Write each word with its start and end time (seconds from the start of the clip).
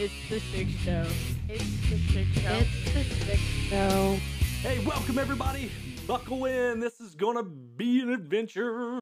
It's 0.00 0.14
the 0.28 0.36
Schick 0.36 0.78
Show. 0.84 1.04
It's 1.48 1.64
the 1.90 1.96
Schick 1.96 2.32
Show. 2.34 2.54
It's 2.54 2.94
the 2.94 3.00
Schick 3.00 3.68
Show. 3.68 4.16
Hey, 4.62 4.78
welcome 4.86 5.18
everybody. 5.18 5.72
Buckle 6.06 6.44
in. 6.44 6.78
This 6.78 7.00
is 7.00 7.16
going 7.16 7.36
to 7.36 7.42
be 7.42 8.00
an 8.02 8.10
adventure. 8.10 9.00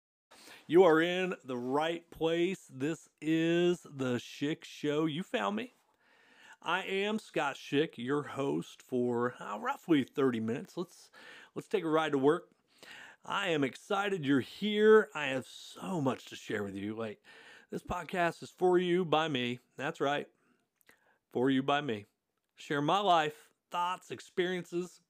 You 0.67 0.85
are 0.85 1.03
in 1.03 1.35
the 1.45 1.59
right 1.59 2.11
place. 2.11 2.71
This 2.73 3.11
is 3.21 3.81
the 3.95 4.15
Schick 4.15 4.65
Show. 4.65 5.05
You 5.05 5.23
found 5.23 5.57
me. 5.57 5.75
I 6.63 6.81
am 6.85 7.19
Scott 7.19 7.57
Schick, 7.57 7.99
your 7.99 8.23
host 8.23 8.81
for 8.81 9.35
uh, 9.39 9.59
roughly 9.59 10.03
30 10.03 10.41
minutes. 10.41 10.79
Let's 10.79 11.11
let's 11.55 11.69
take 11.69 11.85
a 11.85 11.91
ride 11.91 12.13
to 12.13 12.19
work. 12.19 12.49
I 13.23 13.49
am 13.49 13.65
excited 13.65 14.25
you're 14.25 14.41
here. 14.41 15.11
I 15.15 15.27
have 15.27 15.47
so 15.47 16.01
much 16.01 16.25
to 16.31 16.37
share 16.37 16.63
with 16.63 16.75
you. 16.75 16.95
Like 16.95 17.21
this 17.71 17.83
podcast 17.83 18.43
is 18.43 18.49
for 18.49 18.79
you 18.79 19.05
by 19.05 19.29
me. 19.29 19.61
That's 19.77 20.01
right. 20.01 20.27
For 21.37 21.51
you 21.51 21.63
by 21.63 21.83
me. 21.83 22.07
Share 22.57 22.81
my 22.81 23.01
life, 23.01 23.51
thoughts, 23.71 24.11
experiences, 24.11 25.03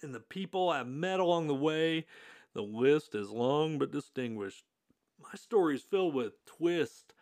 and 0.00 0.14
the 0.14 0.20
people 0.20 0.70
I've 0.70 0.86
met 0.86 1.20
along 1.20 1.46
the 1.46 1.54
way. 1.54 2.06
The 2.54 2.62
list 2.62 3.14
is 3.14 3.28
long 3.28 3.78
but 3.78 3.92
distinguished. 3.92 4.64
My 5.22 5.34
story 5.34 5.74
is 5.74 5.82
filled 5.82 6.14
with 6.14 6.42
twists, 6.46 7.12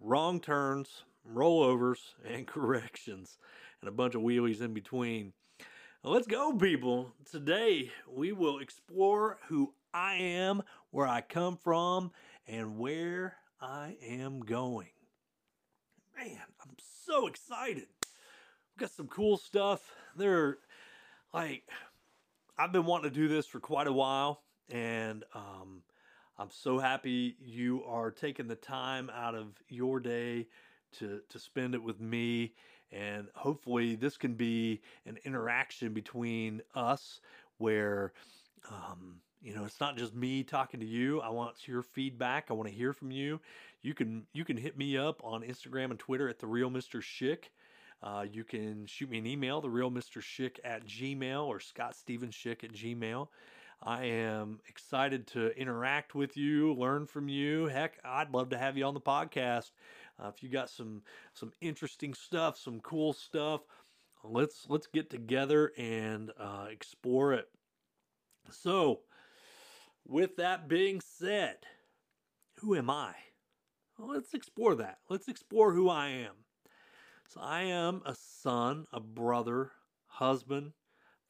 wrong 0.00 0.40
turns, 0.40 1.04
rollovers, 1.30 1.98
and 2.26 2.46
corrections, 2.46 3.36
and 3.82 3.90
a 3.90 3.92
bunch 3.92 4.14
of 4.14 4.22
wheelies 4.22 4.62
in 4.62 4.72
between. 4.72 5.34
Now 6.02 6.12
let's 6.12 6.26
go, 6.26 6.54
people. 6.54 7.12
Today 7.30 7.92
we 8.10 8.32
will 8.32 8.60
explore 8.60 9.36
who 9.48 9.74
I 9.92 10.14
am, 10.14 10.62
where 10.92 11.06
I 11.06 11.20
come 11.20 11.58
from, 11.58 12.12
and 12.46 12.78
where 12.78 13.36
I 13.60 13.98
am 14.02 14.40
going. 14.40 14.88
Man, 16.16 16.38
I'm 16.62 16.74
so 17.04 17.26
excited. 17.26 17.88
Got 18.78 18.90
some 18.92 19.08
cool 19.08 19.36
stuff. 19.36 19.92
There, 20.16 20.58
like, 21.34 21.64
I've 22.56 22.70
been 22.70 22.84
wanting 22.84 23.10
to 23.10 23.14
do 23.14 23.26
this 23.26 23.44
for 23.44 23.58
quite 23.58 23.88
a 23.88 23.92
while, 23.92 24.42
and 24.70 25.24
um, 25.34 25.82
I'm 26.38 26.50
so 26.50 26.78
happy 26.78 27.36
you 27.40 27.82
are 27.84 28.12
taking 28.12 28.46
the 28.46 28.54
time 28.54 29.10
out 29.12 29.34
of 29.34 29.48
your 29.68 29.98
day 29.98 30.46
to 30.98 31.20
to 31.28 31.38
spend 31.40 31.74
it 31.74 31.82
with 31.82 32.00
me 32.00 32.54
and 32.92 33.26
hopefully 33.34 33.96
this 33.96 34.16
can 34.16 34.34
be 34.34 34.80
an 35.04 35.18
interaction 35.24 35.92
between 35.92 36.62
us 36.74 37.20
where 37.58 38.12
um, 38.70 39.16
you 39.42 39.54
know 39.54 39.64
it's 39.64 39.80
not 39.80 39.96
just 39.96 40.14
me 40.14 40.44
talking 40.44 40.78
to 40.78 40.86
you. 40.86 41.20
I 41.20 41.30
want 41.30 41.66
your 41.66 41.82
feedback. 41.82 42.46
I 42.48 42.52
want 42.52 42.68
to 42.68 42.74
hear 42.74 42.92
from 42.92 43.10
you. 43.10 43.40
You 43.82 43.92
can 43.92 44.26
you 44.32 44.44
can 44.44 44.56
hit 44.56 44.78
me 44.78 44.96
up 44.96 45.20
on 45.24 45.42
instagram 45.42 45.90
and 45.90 45.98
twitter 45.98 46.28
at 46.28 46.38
the 46.38 46.46
real 46.46 46.70
mr 46.70 47.00
schick 47.00 47.50
uh, 48.02 48.24
you 48.30 48.44
can 48.44 48.86
shoot 48.86 49.10
me 49.10 49.18
an 49.18 49.26
email 49.26 49.60
the 49.60 49.70
real 49.70 49.90
mr 49.90 50.20
schick 50.20 50.58
at 50.64 50.86
gmail 50.86 51.46
or 51.46 51.60
scott 51.60 51.96
stevens 51.96 52.34
schick 52.34 52.64
at 52.64 52.72
gmail 52.72 53.28
I 53.82 54.06
am 54.06 54.58
excited 54.68 55.26
to 55.28 55.56
interact 55.56 56.14
with 56.14 56.36
you, 56.36 56.74
learn 56.74 57.06
from 57.06 57.28
you. 57.28 57.66
Heck, 57.66 57.98
I'd 58.04 58.32
love 58.32 58.48
to 58.50 58.58
have 58.58 58.76
you 58.76 58.84
on 58.84 58.94
the 58.94 59.00
podcast. 59.00 59.70
Uh, 60.18 60.28
if 60.34 60.42
you 60.42 60.48
got 60.48 60.68
some 60.68 61.02
some 61.32 61.52
interesting 61.60 62.12
stuff, 62.12 62.58
some 62.58 62.80
cool 62.80 63.12
stuff, 63.12 63.60
let's 64.24 64.66
let's 64.68 64.88
get 64.88 65.10
together 65.10 65.72
and 65.78 66.32
uh, 66.38 66.66
explore 66.70 67.34
it. 67.34 67.48
So, 68.50 69.00
with 70.04 70.36
that 70.36 70.68
being 70.68 71.00
said, 71.00 71.58
who 72.56 72.74
am 72.74 72.90
I? 72.90 73.14
Well, 73.96 74.08
let's 74.08 74.34
explore 74.34 74.74
that. 74.76 74.98
Let's 75.08 75.28
explore 75.28 75.72
who 75.72 75.88
I 75.88 76.08
am. 76.08 76.34
So, 77.28 77.40
I 77.42 77.64
am 77.64 78.00
a 78.06 78.14
son, 78.14 78.86
a 78.90 79.00
brother, 79.00 79.72
husband, 80.06 80.72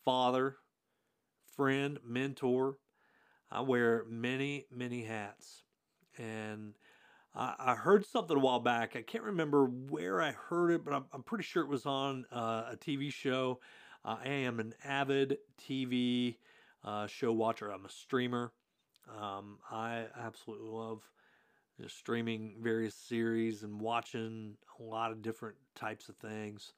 father, 0.04 0.58
friend, 1.56 1.98
mentor. 2.04 2.76
I 3.50 3.62
wear 3.62 4.04
many, 4.08 4.66
many 4.70 5.02
hats. 5.02 5.64
And 6.16 6.74
I, 7.34 7.54
I, 7.58 7.74
heard 7.74 8.06
something 8.06 8.36
a 8.36 8.40
while 8.40 8.60
back. 8.60 8.94
I 8.94 9.02
can't 9.02 9.24
remember 9.24 9.64
where 9.64 10.22
I 10.22 10.30
heard 10.30 10.70
it, 10.70 10.84
but 10.84 10.94
I'm, 10.94 11.06
I'm 11.12 11.24
pretty 11.24 11.42
sure 11.42 11.64
it 11.64 11.68
was 11.68 11.84
on 11.84 12.26
uh, 12.30 12.70
a 12.70 12.76
TV 12.76 13.12
show. 13.12 13.58
Uh, 14.04 14.18
I 14.24 14.28
am 14.28 14.60
an 14.60 14.74
avid 14.84 15.38
TV 15.60 16.36
uh, 16.84 17.08
show 17.08 17.32
watcher. 17.32 17.72
I'm 17.72 17.86
a 17.86 17.90
streamer. 17.90 18.52
Um, 19.20 19.58
I 19.68 20.04
absolutely 20.16 20.68
love 20.68 21.00
just 21.80 21.96
streaming 21.96 22.54
various 22.60 22.94
series 22.94 23.62
and 23.62 23.80
watching 23.80 24.56
a 24.78 24.82
lot 24.82 25.10
of 25.10 25.22
different 25.22 25.56
types 25.74 26.08
of 26.08 26.16
things. 26.16 26.72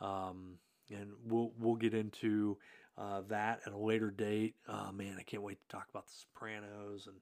Um, 0.00 0.58
and 0.90 1.12
we'll 1.24 1.52
we'll 1.58 1.76
get 1.76 1.94
into 1.94 2.58
uh, 2.98 3.22
that 3.28 3.60
at 3.66 3.72
a 3.72 3.78
later 3.78 4.10
date. 4.10 4.54
Uh, 4.68 4.92
man, 4.92 5.16
I 5.18 5.22
can't 5.22 5.42
wait 5.42 5.58
to 5.60 5.76
talk 5.76 5.88
about 5.90 6.06
The 6.06 6.12
Sopranos 6.12 7.06
and 7.06 7.16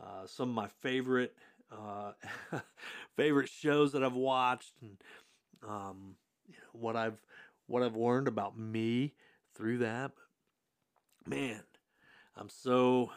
uh, 0.00 0.26
some 0.26 0.50
of 0.50 0.54
my 0.54 0.68
favorite 0.80 1.34
uh, 1.72 2.12
favorite 3.16 3.48
shows 3.48 3.92
that 3.92 4.04
I've 4.04 4.14
watched 4.14 4.72
and 4.82 4.96
um, 5.66 6.16
you 6.46 6.54
know, 6.54 6.80
what 6.80 6.96
I've 6.96 7.20
what 7.66 7.82
I've 7.82 7.96
learned 7.96 8.28
about 8.28 8.58
me 8.58 9.14
through 9.54 9.78
that. 9.78 10.12
But 11.24 11.30
man, 11.30 11.62
I'm 12.36 12.48
so 12.48 13.10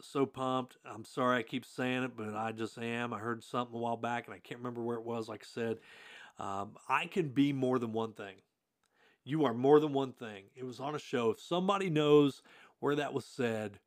so 0.00 0.26
pumped. 0.26 0.76
I'm 0.84 1.04
sorry 1.04 1.38
I 1.38 1.42
keep 1.42 1.64
saying 1.64 2.04
it, 2.04 2.16
but 2.16 2.34
I 2.34 2.52
just 2.52 2.78
am. 2.78 3.12
I 3.12 3.18
heard 3.18 3.42
something 3.42 3.74
a 3.74 3.78
while 3.78 3.96
back 3.96 4.26
and 4.26 4.34
I 4.34 4.38
can't 4.38 4.60
remember 4.60 4.82
where 4.82 4.96
it 4.96 5.04
was. 5.04 5.28
Like 5.28 5.42
I 5.42 5.46
said, 5.52 5.78
um, 6.38 6.76
I 6.88 7.06
can 7.06 7.28
be 7.28 7.52
more 7.52 7.78
than 7.78 7.92
one 7.92 8.12
thing. 8.12 8.36
You 9.24 9.44
are 9.44 9.54
more 9.54 9.80
than 9.80 9.92
one 9.92 10.12
thing. 10.12 10.44
It 10.56 10.64
was 10.64 10.80
on 10.80 10.94
a 10.94 10.98
show. 10.98 11.30
If 11.30 11.40
somebody 11.40 11.90
knows 11.90 12.42
where 12.80 12.96
that 12.96 13.12
was 13.12 13.24
said, 13.24 13.80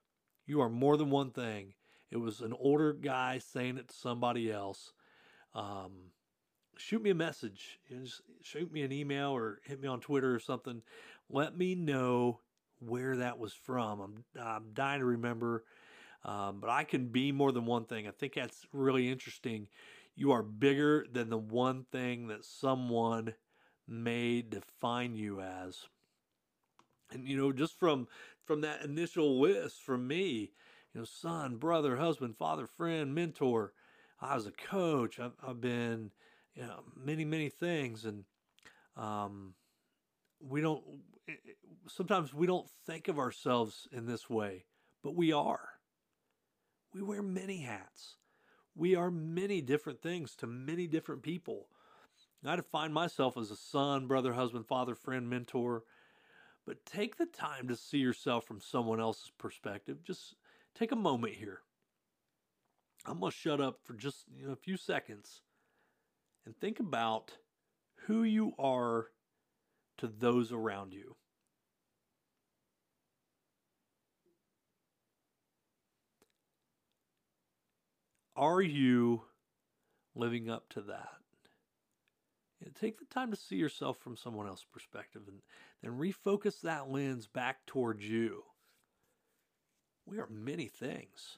you 0.46 0.62
are 0.62 0.70
more 0.70 0.98
than 0.98 1.10
one 1.10 1.32
thing. 1.32 1.74
It 2.12 2.18
was 2.18 2.42
an 2.42 2.54
older 2.54 2.94
guy 2.94 3.40
saying 3.40 3.78
it 3.78 3.88
to 3.88 3.96
somebody 3.96 4.52
else. 4.52 4.92
Um, 5.56 6.12
shoot 6.78 7.02
me 7.02 7.10
a 7.10 7.16
message. 7.16 7.80
Shoot 8.42 8.72
me 8.72 8.82
an 8.82 8.92
email 8.92 9.30
or 9.32 9.62
hit 9.64 9.80
me 9.80 9.88
on 9.88 10.02
Twitter 10.02 10.36
or 10.36 10.40
something. 10.40 10.82
Let 11.30 11.58
me 11.58 11.74
know 11.74 12.42
where 12.80 13.18
that 13.18 13.40
was 13.40 13.54
from. 13.54 14.02
I'm, 14.02 14.24
I'm 14.40 14.74
dying 14.74 15.00
to 15.00 15.06
remember. 15.06 15.64
Um, 16.24 16.60
but 16.60 16.70
I 16.70 16.84
can 16.84 17.08
be 17.08 17.32
more 17.32 17.52
than 17.52 17.66
one 17.66 17.86
thing. 17.86 18.08
I 18.08 18.12
think 18.12 18.36
that's 18.36 18.66
really 18.72 19.10
interesting. 19.10 19.68
You 20.16 20.32
are 20.32 20.44
bigger 20.44 21.06
than 21.12 21.30
the 21.30 21.38
one 21.38 21.86
thing 21.92 22.28
that 22.28 22.46
someone 22.46 23.34
may 23.88 24.42
define 24.42 25.16
you 25.16 25.42
as. 25.42 25.86
And 27.12 27.28
you 27.28 27.38
know, 27.38 27.52
just 27.52 27.78
from 27.80 28.08
from 28.46 28.62
that 28.62 28.84
initial 28.84 29.40
list 29.40 29.82
from 29.82 30.08
me, 30.08 30.52
you 30.94 31.02
know, 31.02 31.06
son, 31.06 31.58
brother, 31.58 31.98
husband, 31.98 32.38
father, 32.38 32.68
friend, 32.68 33.14
mentor. 33.14 33.74
I 34.20 34.36
was 34.36 34.46
a 34.46 34.52
coach. 34.52 35.20
I've, 35.20 35.34
I've 35.46 35.60
been, 35.60 36.12
you 36.54 36.62
know, 36.62 36.84
many 36.96 37.26
many 37.26 37.50
things, 37.50 38.06
and 38.06 38.24
um, 38.96 39.56
we 40.40 40.62
don't. 40.62 40.84
Sometimes 41.88 42.34
we 42.34 42.46
don't 42.48 42.70
think 42.86 43.08
of 43.08 43.18
ourselves 43.18 43.88
in 43.92 44.06
this 44.06 44.30
way, 44.30 44.66
but 45.04 45.16
we 45.16 45.34
are. 45.34 45.70
We 46.94 47.02
wear 47.02 47.22
many 47.22 47.62
hats. 47.62 48.18
We 48.76 48.96
are 48.96 49.12
many 49.12 49.62
different 49.62 50.02
things 50.02 50.36
to 50.38 50.48
many 50.48 50.88
different 50.88 51.24
people. 51.24 51.68
I 52.46 52.56
define 52.56 52.92
myself 52.92 53.38
as 53.38 53.52
a 53.52 53.56
son, 53.56 54.08
brother, 54.08 54.34
husband, 54.34 54.66
father, 54.66 54.96
friend, 54.96 55.30
mentor. 55.30 55.84
But 56.66 56.86
take 56.86 57.18
the 57.18 57.26
time 57.26 57.68
to 57.68 57.76
see 57.76 57.98
yourself 57.98 58.46
from 58.46 58.62
someone 58.62 59.00
else's 59.00 59.32
perspective. 59.38 60.04
Just 60.04 60.36
take 60.74 60.92
a 60.92 60.96
moment 60.96 61.34
here. 61.34 61.62
I'm 63.06 63.20
going 63.20 63.32
to 63.32 63.38
shut 63.38 63.62
up 63.62 63.80
for 63.84 63.94
just 63.94 64.26
you 64.36 64.48
know, 64.48 64.54
a 64.54 64.56
few 64.58 64.78
seconds 64.78 65.42
and 66.46 66.56
think 66.56 66.80
about 66.80 67.38
who 68.06 68.24
you 68.24 68.54
are 68.58 69.08
to 69.98 70.08
those 70.08 70.52
around 70.52 70.94
you. 70.94 71.16
Are 78.36 78.62
you 78.62 79.24
living 80.16 80.50
up 80.50 80.70
to 80.70 80.82
that? 80.82 81.22
take 82.80 83.00
the 83.00 83.06
time 83.06 83.32
to 83.32 83.38
see 83.38 83.56
yourself 83.56 83.98
from 83.98 84.16
someone 84.16 84.48
else's 84.48 84.66
perspective 84.72 85.24
and 85.28 85.42
then 85.82 86.00
refocus 86.00 86.62
that 86.62 86.90
lens 86.90 87.28
back 87.28 87.66
towards 87.66 88.08
you. 88.08 88.44
We 90.06 90.20
are 90.20 90.28
many 90.30 90.68
things. 90.68 91.38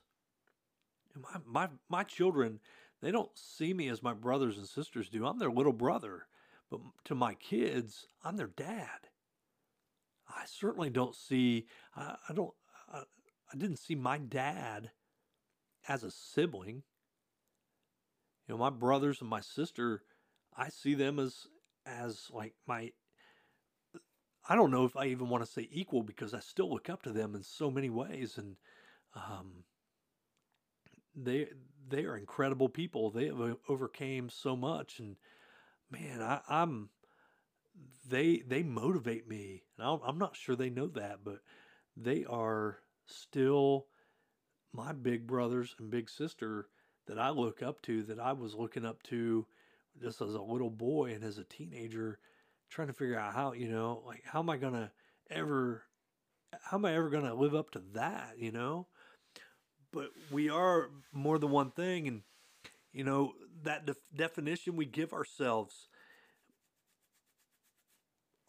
My, 1.15 1.39
my, 1.45 1.69
my 1.89 2.03
children, 2.03 2.59
they 3.01 3.11
don't 3.11 3.31
see 3.35 3.73
me 3.73 3.87
as 3.89 4.01
my 4.01 4.13
brothers 4.13 4.57
and 4.57 4.67
sisters 4.67 5.09
do. 5.09 5.25
I'm 5.25 5.39
their 5.39 5.51
little 5.51 5.73
brother. 5.73 6.27
But 6.69 6.81
to 7.05 7.15
my 7.15 7.35
kids, 7.35 8.07
I'm 8.23 8.37
their 8.37 8.47
dad. 8.47 9.07
I 10.27 10.43
certainly 10.45 10.89
don't 10.89 11.15
see, 11.15 11.67
I, 11.95 12.15
I 12.29 12.33
don't, 12.33 12.53
I, 12.91 13.03
I 13.53 13.57
didn't 13.57 13.77
see 13.77 13.95
my 13.95 14.17
dad 14.17 14.91
as 15.87 16.03
a 16.03 16.11
sibling. 16.11 16.83
You 18.47 18.55
know, 18.55 18.57
my 18.57 18.69
brothers 18.69 19.21
and 19.21 19.29
my 19.29 19.41
sister, 19.41 20.03
I 20.55 20.69
see 20.69 20.93
them 20.93 21.19
as 21.19 21.47
as 21.85 22.29
like 22.31 22.53
my 22.67 22.91
I 24.47 24.55
don't 24.55 24.71
know 24.71 24.85
if 24.85 24.95
I 24.97 25.05
even 25.05 25.29
want 25.29 25.43
to 25.45 25.49
say 25.51 25.67
equal 25.71 26.03
because 26.03 26.33
I 26.33 26.39
still 26.39 26.69
look 26.69 26.89
up 26.89 27.01
to 27.03 27.11
them 27.11 27.35
in 27.35 27.43
so 27.43 27.71
many 27.71 27.89
ways 27.89 28.37
and 28.37 28.57
um 29.15 29.63
they 31.15 31.47
they 31.87 32.05
are 32.05 32.17
incredible 32.17 32.69
people. 32.69 33.09
They 33.11 33.27
have 33.27 33.57
overcame 33.69 34.29
so 34.29 34.55
much 34.55 34.99
and 34.99 35.15
man, 35.91 36.21
I, 36.21 36.41
I'm 36.49 36.89
they 38.07 38.43
they 38.47 38.63
motivate 38.63 39.27
me. 39.27 39.63
And 39.77 39.99
I'm 40.05 40.17
not 40.17 40.35
sure 40.35 40.55
they 40.55 40.69
know 40.69 40.87
that, 40.87 41.19
but 41.23 41.39
they 41.95 42.25
are 42.25 42.79
still 43.05 43.87
my 44.73 44.91
big 44.91 45.27
brothers 45.27 45.75
and 45.79 45.89
big 45.89 46.09
sister 46.09 46.67
that 47.07 47.19
I 47.19 47.29
look 47.29 47.61
up 47.61 47.81
to 47.83 48.03
that 48.03 48.19
I 48.19 48.33
was 48.33 48.55
looking 48.55 48.85
up 48.85 49.03
to 49.03 49.45
just 50.01 50.21
as 50.21 50.33
a 50.33 50.41
little 50.41 50.69
boy 50.69 51.13
and 51.13 51.23
as 51.23 51.37
a 51.37 51.43
teenager 51.43 52.19
trying 52.69 52.87
to 52.87 52.93
figure 52.93 53.19
out 53.19 53.33
how, 53.33 53.53
you 53.53 53.69
know, 53.69 54.01
like 54.05 54.23
how 54.25 54.39
am 54.39 54.49
I 54.49 54.57
going 54.57 54.73
to 54.73 54.91
ever 55.29 55.83
how 56.61 56.77
am 56.77 56.85
I 56.85 56.95
ever 56.95 57.09
going 57.09 57.25
to 57.25 57.33
live 57.33 57.55
up 57.55 57.71
to 57.71 57.81
that, 57.93 58.35
you 58.37 58.51
know? 58.51 58.87
But 59.91 60.09
we 60.31 60.49
are 60.49 60.89
more 61.11 61.39
than 61.39 61.51
one 61.51 61.71
thing 61.71 62.07
and 62.07 62.21
you 62.91 63.03
know, 63.03 63.33
that 63.63 63.85
def- 63.85 64.09
definition 64.15 64.75
we 64.75 64.85
give 64.85 65.13
ourselves 65.13 65.87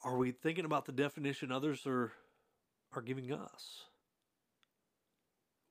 are 0.03 0.19
we 0.19 0.33
thinking 0.33 0.67
about 0.67 0.85
the 0.85 0.93
definition 0.93 1.51
others 1.51 1.87
are 1.87 2.13
are 2.93 3.03
giving 3.03 3.33
us? 3.33 3.85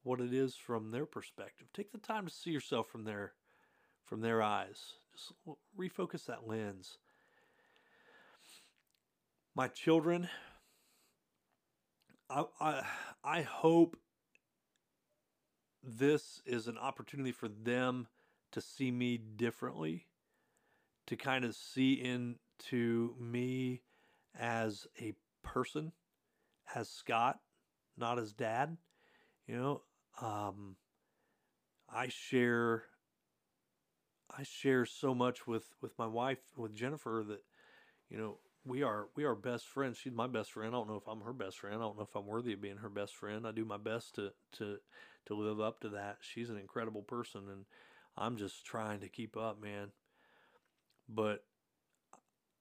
What 0.04 0.20
it 0.20 0.34
is 0.34 0.56
from 0.56 0.92
their 0.92 1.06
perspective. 1.06 1.68
Take 1.74 1.92
the 1.92 1.98
time 1.98 2.26
to 2.28 2.34
see 2.34 2.52
yourself 2.52 2.88
from 2.90 3.06
their 3.06 3.34
from 4.06 4.20
their 4.22 4.42
eyes. 4.42 4.96
Just 5.16 5.34
refocus 5.80 6.26
that 6.26 6.48
lens. 6.48 6.98
My 9.56 9.70
children, 9.70 10.28
I 12.30 12.44
I, 12.60 12.84
I 13.24 13.42
hope 13.44 13.96
this 15.82 16.42
is 16.46 16.68
an 16.68 16.78
opportunity 16.78 17.32
for 17.32 17.48
them 17.48 18.08
to 18.52 18.62
see 18.62 18.92
me 18.92 19.18
differently, 19.18 20.08
to 21.08 21.16
kind 21.16 21.46
of 21.46 21.56
see 21.56 21.94
into 21.94 23.16
me 23.20 23.82
as 24.38 24.88
a 25.00 25.14
person, 25.44 25.92
as 26.76 26.90
Scott, 26.90 27.40
not 27.98 28.20
as 28.20 28.34
dad. 28.34 28.78
You 29.48 29.58
know, 29.58 29.82
um, 30.22 30.76
I 31.90 32.10
share 32.10 32.84
I 34.36 34.44
share 34.44 34.86
so 34.86 35.14
much 35.14 35.46
with 35.48 35.76
with 35.82 35.98
my 35.98 36.08
wife 36.08 36.40
with 36.58 36.74
Jennifer 36.76 37.24
that 37.28 37.44
you 38.10 38.18
know 38.18 38.40
we 38.66 38.84
are 38.84 39.10
we 39.16 39.24
are 39.26 39.36
best 39.36 39.68
friends. 39.68 39.98
She's 39.98 40.14
my 40.14 40.28
best 40.28 40.52
friend. 40.54 40.76
I 40.76 40.78
don't 40.78 40.90
know 40.90 40.98
if 40.98 41.08
I'm 41.08 41.22
her 41.22 41.34
best 41.34 41.60
friend. 41.60 41.76
I 41.78 41.80
don't 41.80 41.98
know 41.98 42.04
if 42.04 42.16
I'm 42.16 42.28
worthy 42.28 42.54
of 42.54 42.62
being 42.62 42.78
her 42.78 42.90
best 42.90 43.16
friend. 43.16 43.48
I 43.48 43.52
do 43.52 43.66
my 43.66 43.78
best 43.78 44.16
to 44.16 44.34
to 44.54 44.78
to 45.28 45.36
live 45.36 45.62
up 45.62 45.80
to 45.82 45.90
that. 45.90 46.18
She's 46.22 46.50
an 46.50 46.58
incredible 46.58 47.04
person 47.04 47.44
and 47.52 47.66
I'm 48.18 48.38
just 48.38 48.66
trying 48.66 49.00
to 49.02 49.10
keep 49.10 49.38
up, 49.38 49.62
man. 49.62 49.92
But 51.08 51.44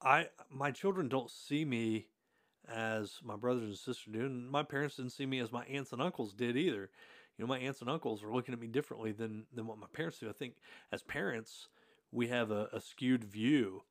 I 0.01 0.29
my 0.49 0.71
children 0.71 1.07
don't 1.07 1.31
see 1.31 1.65
me 1.65 2.07
as 2.67 3.19
my 3.23 3.35
brothers 3.35 3.63
and 3.63 3.77
sisters 3.77 4.13
do, 4.13 4.25
and 4.25 4.49
my 4.49 4.63
parents 4.63 4.97
didn't 4.97 5.11
see 5.11 5.25
me 5.25 5.39
as 5.39 5.51
my 5.51 5.65
aunts 5.65 5.91
and 5.91 6.01
uncles 6.01 6.33
did 6.33 6.57
either. 6.57 6.89
You 7.37 7.43
know, 7.43 7.49
my 7.49 7.59
aunts 7.59 7.81
and 7.81 7.89
uncles 7.89 8.23
are 8.23 8.33
looking 8.33 8.53
at 8.53 8.59
me 8.61 8.67
differently 8.67 9.11
than 9.11 9.45
than 9.53 9.65
what 9.65 9.79
my 9.79 9.87
parents 9.91 10.19
do. 10.19 10.29
I 10.29 10.33
think 10.33 10.55
as 10.91 11.01
parents, 11.01 11.67
we 12.11 12.27
have 12.27 12.51
a, 12.51 12.69
a 12.71 12.79
skewed 12.79 13.23
view, 13.23 13.83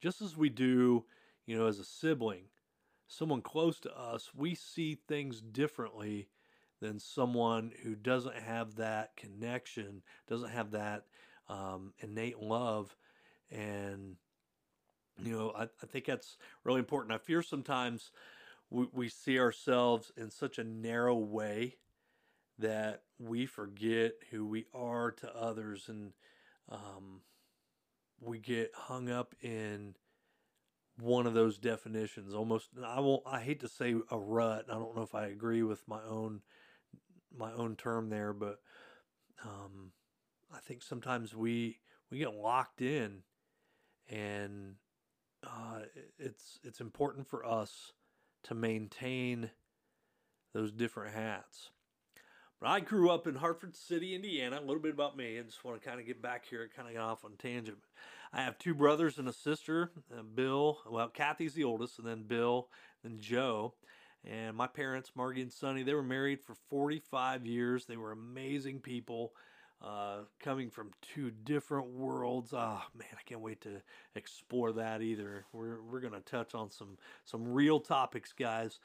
just 0.00 0.22
as 0.22 0.36
we 0.36 0.48
do, 0.48 1.04
you 1.46 1.58
know, 1.58 1.66
as 1.66 1.78
a 1.78 1.84
sibling, 1.84 2.44
someone 3.06 3.42
close 3.42 3.78
to 3.80 3.98
us, 3.98 4.30
we 4.34 4.54
see 4.54 4.94
things 4.94 5.40
differently 5.40 6.28
than 6.80 6.98
someone 6.98 7.72
who 7.82 7.94
doesn't 7.94 8.36
have 8.36 8.76
that 8.76 9.16
connection, 9.16 10.02
doesn't 10.28 10.50
have 10.50 10.70
that 10.72 11.04
um, 11.48 11.92
innate 11.98 12.40
love, 12.40 12.96
and 13.50 14.16
you 15.22 15.32
know, 15.32 15.52
I, 15.56 15.64
I 15.64 15.86
think 15.86 16.06
that's 16.06 16.36
really 16.64 16.80
important. 16.80 17.12
I 17.12 17.18
fear 17.18 17.42
sometimes 17.42 18.10
we, 18.70 18.88
we 18.92 19.08
see 19.08 19.38
ourselves 19.38 20.12
in 20.16 20.30
such 20.30 20.58
a 20.58 20.64
narrow 20.64 21.16
way 21.16 21.76
that 22.58 23.02
we 23.18 23.46
forget 23.46 24.12
who 24.30 24.46
we 24.46 24.66
are 24.74 25.10
to 25.10 25.34
others 25.36 25.88
and 25.88 26.12
um, 26.70 27.20
we 28.20 28.38
get 28.38 28.70
hung 28.74 29.10
up 29.10 29.34
in 29.42 29.94
one 30.98 31.26
of 31.26 31.34
those 31.34 31.58
definitions 31.58 32.32
almost 32.32 32.70
i 32.82 32.98
won't 32.98 33.22
i 33.26 33.38
hate 33.38 33.60
to 33.60 33.68
say 33.68 33.94
a 34.10 34.18
rut 34.18 34.64
i 34.70 34.72
don't 34.72 34.96
know 34.96 35.02
if 35.02 35.14
i 35.14 35.26
agree 35.26 35.62
with 35.62 35.86
my 35.86 36.00
own 36.08 36.40
my 37.36 37.52
own 37.52 37.76
term 37.76 38.08
there 38.08 38.32
but 38.32 38.60
um, 39.44 39.92
i 40.54 40.58
think 40.58 40.82
sometimes 40.82 41.36
we 41.36 41.76
we 42.10 42.16
get 42.16 42.34
locked 42.34 42.80
in 42.80 43.22
and 44.08 44.76
uh, 45.44 45.80
it's 46.18 46.58
it's 46.64 46.80
important 46.80 47.26
for 47.26 47.44
us 47.44 47.92
to 48.44 48.54
maintain 48.54 49.50
those 50.52 50.72
different 50.72 51.14
hats. 51.14 51.70
But 52.60 52.70
I 52.70 52.80
grew 52.80 53.10
up 53.10 53.26
in 53.26 53.34
Hartford 53.34 53.76
City, 53.76 54.14
Indiana. 54.14 54.58
A 54.58 54.60
little 54.60 54.82
bit 54.82 54.94
about 54.94 55.16
me. 55.16 55.38
I 55.38 55.42
just 55.42 55.62
want 55.64 55.80
to 55.80 55.86
kind 55.86 56.00
of 56.00 56.06
get 56.06 56.22
back 56.22 56.46
here. 56.46 56.68
kind 56.74 56.88
of 56.88 56.94
got 56.94 57.04
off 57.04 57.24
on 57.24 57.32
tangent. 57.38 57.78
I 58.32 58.42
have 58.42 58.58
two 58.58 58.74
brothers 58.74 59.18
and 59.18 59.28
a 59.28 59.32
sister. 59.32 59.90
Uh, 60.12 60.22
Bill, 60.22 60.78
well, 60.90 61.08
Kathy's 61.08 61.54
the 61.54 61.64
oldest, 61.64 61.98
and 61.98 62.06
then 62.08 62.22
Bill, 62.22 62.68
and 63.04 63.20
Joe. 63.20 63.74
And 64.24 64.56
my 64.56 64.66
parents, 64.66 65.12
Margie 65.14 65.42
and 65.42 65.52
Sonny, 65.52 65.82
they 65.82 65.94
were 65.94 66.02
married 66.02 66.40
for 66.40 66.54
45 66.68 67.46
years. 67.46 67.84
They 67.86 67.96
were 67.96 68.12
amazing 68.12 68.80
people 68.80 69.32
uh, 69.84 70.20
coming 70.40 70.70
from 70.70 70.90
two 71.02 71.30
different 71.30 71.88
worlds. 71.88 72.52
Oh 72.52 72.82
man, 72.94 73.08
I 73.12 73.22
can't 73.26 73.40
wait 73.40 73.60
to 73.62 73.82
explore 74.14 74.72
that 74.72 75.02
either. 75.02 75.44
We're 75.52 75.82
we're 75.82 76.00
gonna 76.00 76.20
touch 76.20 76.54
on 76.54 76.70
some 76.70 76.96
some 77.24 77.52
real 77.52 77.78
topics, 77.78 78.32
guys. 78.32 78.80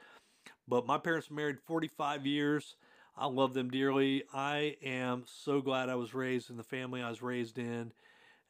But 0.68 0.86
my 0.86 0.98
parents 0.98 1.32
married 1.32 1.60
45 1.66 2.26
years. 2.26 2.76
I 3.18 3.28
love 3.28 3.54
them 3.54 3.70
dearly. 3.70 4.24
I 4.34 4.78
am 4.84 5.24
so 5.28 5.62
glad 5.62 5.90
I 5.90 5.96
was 5.96 6.14
raised 6.14 6.50
in 6.50 6.58
the 6.58 6.64
family 6.64 7.02
I 7.02 7.10
was 7.10 7.22
raised 7.22 7.58
in. 7.58 7.92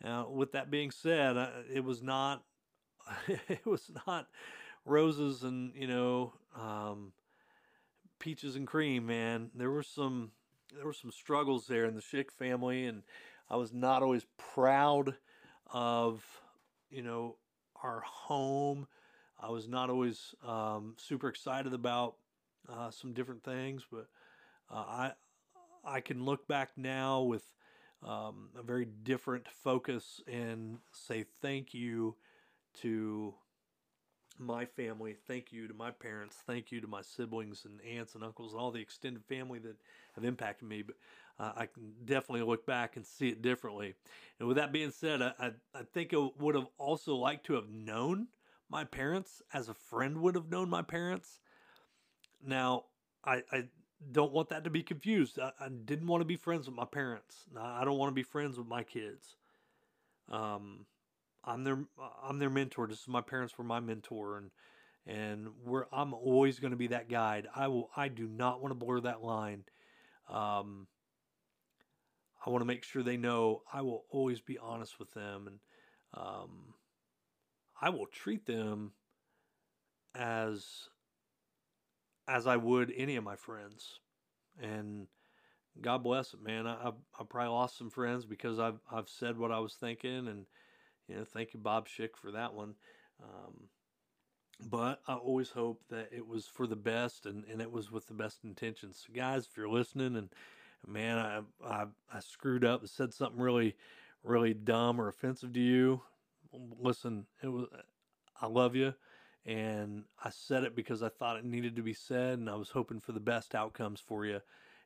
Uh, 0.03 0.25
with 0.29 0.51
that 0.53 0.71
being 0.71 0.91
said, 0.91 1.37
uh, 1.37 1.49
it 1.71 1.83
was 1.83 2.01
not 2.01 2.43
it 3.27 3.65
was 3.65 3.91
not 4.07 4.27
roses 4.85 5.43
and 5.43 5.73
you 5.75 5.87
know 5.87 6.33
um, 6.59 7.11
peaches 8.19 8.55
and 8.55 8.67
cream, 8.67 9.05
man. 9.05 9.49
There 9.55 9.71
were 9.71 9.83
some 9.83 10.31
there 10.75 10.85
were 10.85 10.93
some 10.93 11.11
struggles 11.11 11.67
there 11.67 11.85
in 11.85 11.95
the 11.95 12.01
Schick 12.01 12.31
family, 12.31 12.85
and 12.85 13.03
I 13.49 13.57
was 13.57 13.73
not 13.73 14.03
always 14.03 14.25
proud 14.37 15.15
of, 15.73 16.23
you 16.89 17.01
know, 17.01 17.35
our 17.83 18.01
home. 18.01 18.87
I 19.39 19.49
was 19.49 19.67
not 19.67 19.89
always 19.89 20.33
um, 20.47 20.95
super 20.97 21.27
excited 21.27 21.73
about 21.73 22.15
uh, 22.69 22.89
some 22.91 23.11
different 23.11 23.43
things, 23.43 23.85
but 23.91 24.07
I 24.77 25.11
I 25.83 26.01
can 26.01 26.25
look 26.25 26.47
back 26.47 26.71
now 26.77 27.21
with 27.21 27.43
um, 28.03 28.49
a 28.57 28.63
very 28.63 28.85
different 28.85 29.47
focus 29.47 30.21
and 30.27 30.79
say 30.91 31.25
thank 31.41 31.73
you 31.73 32.15
to 32.81 33.33
my 34.39 34.65
family. 34.65 35.15
Thank 35.27 35.51
you 35.51 35.67
to 35.67 35.73
my 35.73 35.91
parents. 35.91 36.37
Thank 36.47 36.71
you 36.71 36.81
to 36.81 36.87
my 36.87 37.01
siblings 37.01 37.65
and 37.65 37.79
aunts 37.81 38.15
and 38.15 38.23
uncles 38.23 38.53
and 38.53 38.61
all 38.61 38.71
the 38.71 38.81
extended 38.81 39.23
family 39.25 39.59
that 39.59 39.75
have 40.15 40.23
impacted 40.23 40.67
me. 40.67 40.81
But 40.81 40.95
uh, 41.39 41.51
I 41.55 41.65
can 41.67 41.93
definitely 42.05 42.45
look 42.45 42.65
back 42.65 42.95
and 42.95 43.05
see 43.05 43.29
it 43.29 43.41
differently. 43.41 43.95
And 44.39 44.47
with 44.47 44.57
that 44.57 44.71
being 44.71 44.91
said, 44.91 45.21
I, 45.21 45.33
I, 45.39 45.51
I 45.75 45.83
think 45.93 46.13
I 46.13 46.29
would 46.39 46.55
have 46.55 46.67
also 46.77 47.15
liked 47.15 47.45
to 47.47 47.53
have 47.53 47.69
known 47.69 48.27
my 48.69 48.83
parents 48.83 49.41
as 49.53 49.69
a 49.69 49.73
friend 49.73 50.21
would 50.21 50.35
have 50.35 50.49
known 50.49 50.69
my 50.69 50.81
parents. 50.81 51.39
Now, 52.43 52.85
I, 53.23 53.43
I 53.51 53.65
don't 54.11 54.31
want 54.31 54.49
that 54.49 54.63
to 54.63 54.69
be 54.69 54.83
confused. 54.83 55.39
I, 55.39 55.51
I 55.59 55.69
didn't 55.69 56.07
want 56.07 56.21
to 56.21 56.25
be 56.25 56.35
friends 56.35 56.67
with 56.67 56.75
my 56.75 56.85
parents. 56.85 57.45
I 57.59 57.83
don't 57.85 57.97
want 57.97 58.09
to 58.09 58.15
be 58.15 58.23
friends 58.23 58.57
with 58.57 58.67
my 58.67 58.83
kids. 58.83 59.35
Um, 60.29 60.85
I'm 61.43 61.63
their 61.63 61.79
I'm 62.23 62.39
their 62.39 62.49
mentor. 62.49 62.87
Just 62.87 63.03
as 63.03 63.07
my 63.07 63.21
parents 63.21 63.57
were 63.57 63.63
my 63.63 63.79
mentor, 63.79 64.37
and 64.37 64.51
and 65.05 65.49
we're 65.65 65.85
I'm 65.91 66.13
always 66.13 66.59
going 66.59 66.71
to 66.71 66.77
be 66.77 66.87
that 66.87 67.09
guide. 67.09 67.47
I 67.55 67.67
will. 67.67 67.89
I 67.95 68.07
do 68.07 68.27
not 68.27 68.61
want 68.61 68.71
to 68.71 68.85
blur 68.85 69.01
that 69.01 69.23
line. 69.23 69.63
Um, 70.29 70.87
I 72.45 72.49
want 72.49 72.61
to 72.61 72.65
make 72.65 72.83
sure 72.83 73.03
they 73.03 73.17
know 73.17 73.61
I 73.71 73.81
will 73.81 74.05
always 74.09 74.39
be 74.39 74.57
honest 74.57 74.99
with 74.99 75.11
them, 75.13 75.47
and 75.47 75.59
um, 76.13 76.73
I 77.79 77.89
will 77.89 78.07
treat 78.07 78.45
them 78.45 78.93
as 80.15 80.89
as 82.27 82.47
I 82.47 82.57
would 82.57 82.93
any 82.95 83.15
of 83.15 83.23
my 83.23 83.35
friends. 83.35 83.99
And 84.61 85.07
God 85.79 86.03
bless 86.03 86.33
it, 86.33 86.41
man. 86.41 86.67
I, 86.67 86.89
I 87.19 87.23
probably 87.27 87.49
lost 87.49 87.77
some 87.77 87.89
friends 87.89 88.25
because 88.25 88.59
I've 88.59 88.79
I've 88.91 89.09
said 89.09 89.37
what 89.37 89.51
I 89.51 89.59
was 89.59 89.73
thinking 89.75 90.27
and 90.27 90.45
you 91.07 91.15
know, 91.15 91.25
thank 91.25 91.53
you, 91.53 91.59
Bob 91.59 91.87
Schick, 91.87 92.15
for 92.15 92.31
that 92.31 92.53
one. 92.53 92.75
Um, 93.21 93.67
but 94.69 95.01
I 95.07 95.15
always 95.15 95.49
hope 95.49 95.81
that 95.89 96.09
it 96.11 96.25
was 96.25 96.45
for 96.45 96.67
the 96.67 96.75
best 96.75 97.25
and, 97.25 97.43
and 97.45 97.61
it 97.61 97.71
was 97.71 97.91
with 97.91 98.07
the 98.07 98.13
best 98.13 98.43
intentions. 98.43 99.03
So 99.05 99.13
guys, 99.13 99.47
if 99.49 99.57
you're 99.57 99.69
listening 99.69 100.15
and 100.15 100.29
man, 100.87 101.17
I, 101.17 101.41
I, 101.65 101.85
I 102.13 102.19
screwed 102.19 102.63
up 102.63 102.81
and 102.81 102.89
said 102.89 103.13
something 103.13 103.41
really, 103.41 103.75
really 104.23 104.53
dumb 104.53 105.01
or 105.01 105.07
offensive 105.07 105.53
to 105.53 105.59
you, 105.59 106.01
listen, 106.79 107.25
it 107.43 107.47
was, 107.47 107.67
I 108.39 108.47
love 108.47 108.75
you. 108.75 108.93
And 109.45 110.03
I 110.23 110.29
said 110.29 110.63
it 110.63 110.75
because 110.75 111.01
I 111.01 111.09
thought 111.09 111.37
it 111.37 111.45
needed 111.45 111.75
to 111.75 111.81
be 111.81 111.93
said 111.93 112.37
and 112.37 112.49
I 112.49 112.55
was 112.55 112.69
hoping 112.69 112.99
for 112.99 113.11
the 113.11 113.19
best 113.19 113.55
outcomes 113.55 113.99
for 113.99 114.25
you. 114.25 114.39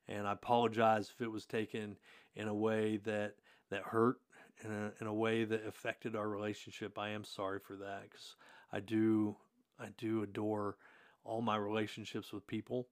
And 0.07 0.27
I 0.27 0.33
apologize 0.33 1.11
if 1.13 1.21
it 1.21 1.31
was 1.31 1.45
taken 1.45 1.97
in 2.35 2.47
a 2.47 2.53
way 2.53 2.97
that, 2.97 3.33
that 3.69 3.83
hurt 3.83 4.17
in 4.63 4.71
a, 4.71 4.91
in 5.01 5.07
a 5.07 5.13
way 5.13 5.43
that 5.43 5.67
affected 5.67 6.15
our 6.15 6.29
relationship. 6.29 6.97
I 6.97 7.09
am 7.09 7.23
sorry 7.23 7.59
for 7.59 7.75
that 7.77 8.03
because 8.03 8.35
I 8.71 8.79
do 8.79 9.35
I 9.79 9.87
do 9.97 10.23
adore 10.23 10.77
all 11.23 11.41
my 11.41 11.57
relationships 11.57 12.31
with 12.31 12.47
people, 12.47 12.87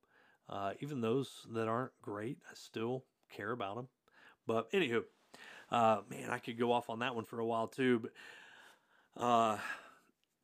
uh, 0.50 0.74
even 0.82 1.00
those 1.00 1.46
that 1.54 1.68
aren't 1.68 1.94
great. 2.02 2.40
I 2.50 2.54
still 2.56 3.06
care 3.34 3.52
about 3.52 3.76
them. 3.76 3.88
But 4.46 4.72
anywho, 4.72 5.04
uh, 5.72 6.02
man, 6.10 6.30
I 6.30 6.40
could 6.40 6.60
go 6.60 6.72
off 6.72 6.90
on 6.90 7.00
that 7.00 7.16
one 7.16 7.26
for 7.26 7.40
a 7.40 7.46
while 7.46 7.68
too. 7.68 8.00
But 9.16 9.24
uh, 9.24 9.58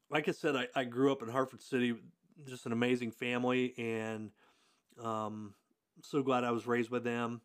like 0.10 0.28
I 0.28 0.32
said, 0.32 0.56
I, 0.56 0.68
I 0.76 0.84
grew 0.84 1.12
up 1.12 1.22
in 1.22 1.30
Hartford 1.30 1.62
City, 1.62 1.96
just 2.48 2.66
an 2.66 2.72
amazing 2.72 3.12
family, 3.12 3.74
and 3.78 4.32
um, 5.02 5.54
so 6.02 6.22
glad 6.24 6.44
I 6.44 6.52
was 6.52 6.68
raised 6.68 6.90
with 6.90 7.04
them. 7.04 7.42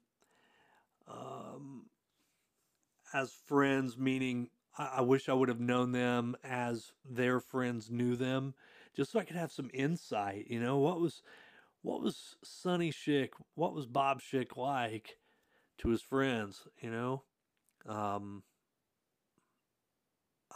Um, 1.09 1.87
as 3.13 3.33
friends, 3.47 3.99
meaning 3.99 4.49
I, 4.79 4.95
I 4.97 5.01
wish 5.03 5.29
I 5.29 5.35
would 5.35 5.49
have 5.49 5.61
known 5.61 5.93
them 5.93 6.37
as 6.43 6.93
their 7.09 7.41
friends 7.41 7.91
knew 7.91 8.17
them 8.17 8.55
just 8.97 9.13
so 9.13 9.19
I 9.19 9.25
could 9.25 9.37
have 9.37 9.53
some 9.53 9.71
insight. 9.75 10.47
You 10.49 10.61
know, 10.61 10.79
what 10.79 11.01
was 11.01 11.23
what 11.83 12.01
was 12.01 12.37
Sonny 12.43 12.91
Schick, 12.91 13.31
what 13.55 13.75
was 13.75 13.87
Bob 13.87 14.21
Schick 14.21 14.57
like 14.57 15.19
to 15.79 15.91
his 15.91 16.01
friends? 16.01 16.67
You 16.81 16.91
know, 16.91 17.23
um, 17.87 18.43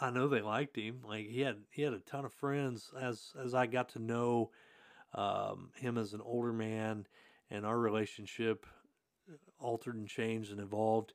I 0.00 0.10
know 0.10 0.28
they 0.28 0.42
liked 0.42 0.76
him. 0.76 1.00
Like 1.06 1.26
he 1.26 1.40
had 1.40 1.56
he 1.70 1.82
had 1.82 1.92
a 1.92 1.98
ton 1.98 2.24
of 2.24 2.32
friends 2.32 2.90
as 3.00 3.32
as 3.42 3.54
I 3.54 3.66
got 3.66 3.90
to 3.90 3.98
know 3.98 4.50
um, 5.14 5.70
him 5.76 5.98
as 5.98 6.12
an 6.12 6.20
older 6.20 6.52
man, 6.52 7.06
and 7.50 7.66
our 7.66 7.78
relationship 7.78 8.66
altered 9.58 9.96
and 9.96 10.08
changed 10.08 10.52
and 10.52 10.60
evolved. 10.60 11.12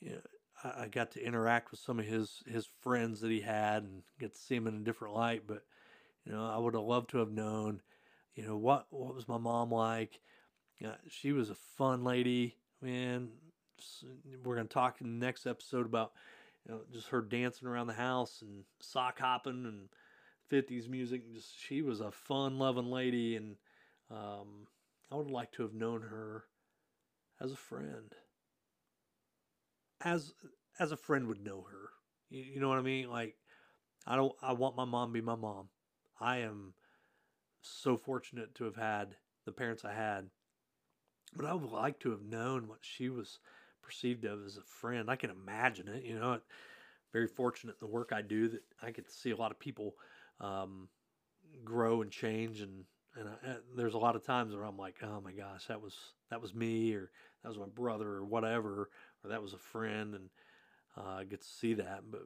You 0.00 0.10
know, 0.10 0.20
I, 0.64 0.82
I 0.82 0.88
got 0.88 1.12
to 1.12 1.24
interact 1.24 1.70
with 1.70 1.80
some 1.80 1.98
of 1.98 2.04
his 2.04 2.42
his 2.46 2.66
friends 2.80 3.20
that 3.20 3.30
he 3.30 3.40
had 3.40 3.84
and 3.84 4.02
get 4.18 4.34
to 4.34 4.40
see 4.40 4.56
him 4.56 4.66
in 4.66 4.74
a 4.74 4.80
different 4.80 5.14
light, 5.14 5.42
but 5.46 5.64
you 6.24 6.32
know, 6.32 6.44
I 6.44 6.58
would 6.58 6.74
have 6.74 6.84
loved 6.84 7.10
to 7.10 7.18
have 7.18 7.30
known, 7.30 7.82
you 8.34 8.44
know, 8.46 8.56
what 8.56 8.86
what 8.90 9.14
was 9.14 9.28
my 9.28 9.38
mom 9.38 9.70
like? 9.70 10.20
Uh, 10.84 10.92
she 11.08 11.32
was 11.32 11.50
a 11.50 11.54
fun 11.54 12.02
lady, 12.02 12.56
man. 12.80 13.28
We're 14.44 14.56
gonna 14.56 14.68
talk 14.68 15.00
in 15.00 15.18
the 15.18 15.26
next 15.26 15.46
episode 15.46 15.86
about, 15.86 16.12
you 16.66 16.74
know, 16.74 16.80
just 16.92 17.08
her 17.08 17.20
dancing 17.20 17.68
around 17.68 17.88
the 17.88 17.92
house 17.94 18.42
and 18.42 18.64
sock 18.80 19.18
hopping 19.18 19.64
and 19.66 19.88
50s 20.50 20.88
music. 20.88 21.32
Just 21.34 21.58
she 21.60 21.82
was 21.82 22.00
a 22.00 22.10
fun 22.10 22.58
loving 22.58 22.90
lady, 22.90 23.36
and 23.36 23.56
um, 24.10 24.66
I 25.10 25.16
would 25.16 25.30
like 25.30 25.52
to 25.52 25.62
have 25.62 25.74
known 25.74 26.02
her 26.02 26.44
as 27.40 27.52
a 27.52 27.56
friend, 27.56 28.14
as 30.04 30.34
as 30.78 30.92
a 30.92 30.96
friend 30.96 31.26
would 31.26 31.44
know 31.44 31.66
her. 31.70 31.90
You, 32.30 32.42
you 32.54 32.60
know 32.60 32.68
what 32.68 32.78
I 32.78 32.82
mean? 32.82 33.10
Like, 33.10 33.36
I 34.06 34.16
don't. 34.16 34.34
I 34.42 34.52
want 34.52 34.76
my 34.76 34.84
mom 34.84 35.08
to 35.08 35.12
be 35.12 35.20
my 35.20 35.36
mom. 35.36 35.68
I 36.20 36.38
am 36.38 36.74
so 37.62 37.96
fortunate 37.96 38.54
to 38.56 38.64
have 38.64 38.76
had 38.76 39.16
the 39.44 39.52
parents 39.52 39.84
I 39.84 39.92
had. 39.92 40.28
But 41.34 41.46
I 41.46 41.54
would 41.54 41.70
like 41.70 41.98
to 42.00 42.10
have 42.10 42.22
known 42.22 42.68
what 42.68 42.80
she 42.82 43.08
was 43.08 43.38
perceived 43.82 44.24
of 44.24 44.44
as 44.46 44.56
a 44.56 44.62
friend. 44.62 45.10
I 45.10 45.16
can 45.16 45.30
imagine 45.30 45.88
it, 45.88 46.04
you 46.04 46.18
know. 46.18 46.38
Very 47.12 47.26
fortunate 47.26 47.72
in 47.72 47.86
the 47.86 47.92
work 47.92 48.10
I 48.12 48.22
do 48.22 48.48
that 48.48 48.62
I 48.82 48.90
get 48.90 49.06
to 49.06 49.12
see 49.12 49.32
a 49.32 49.36
lot 49.36 49.50
of 49.50 49.58
people 49.58 49.94
um, 50.40 50.88
grow 51.64 52.02
and 52.02 52.10
change, 52.10 52.60
and 52.60 52.84
and 53.16 53.28
I, 53.28 53.56
there's 53.76 53.94
a 53.94 53.98
lot 53.98 54.16
of 54.16 54.24
times 54.24 54.54
where 54.54 54.64
I'm 54.64 54.78
like, 54.78 54.96
oh 55.02 55.20
my 55.20 55.32
gosh, 55.32 55.66
that 55.66 55.82
was 55.82 55.94
that 56.30 56.40
was 56.40 56.54
me, 56.54 56.94
or 56.94 57.10
that 57.42 57.48
was 57.48 57.58
my 57.58 57.66
brother, 57.66 58.08
or 58.08 58.24
whatever, 58.24 58.88
or 59.22 59.30
that 59.30 59.42
was 59.42 59.52
a 59.52 59.58
friend, 59.58 60.14
and 60.14 60.30
uh, 60.96 61.18
I 61.18 61.24
get 61.24 61.42
to 61.42 61.48
see 61.48 61.74
that. 61.74 62.04
But 62.10 62.22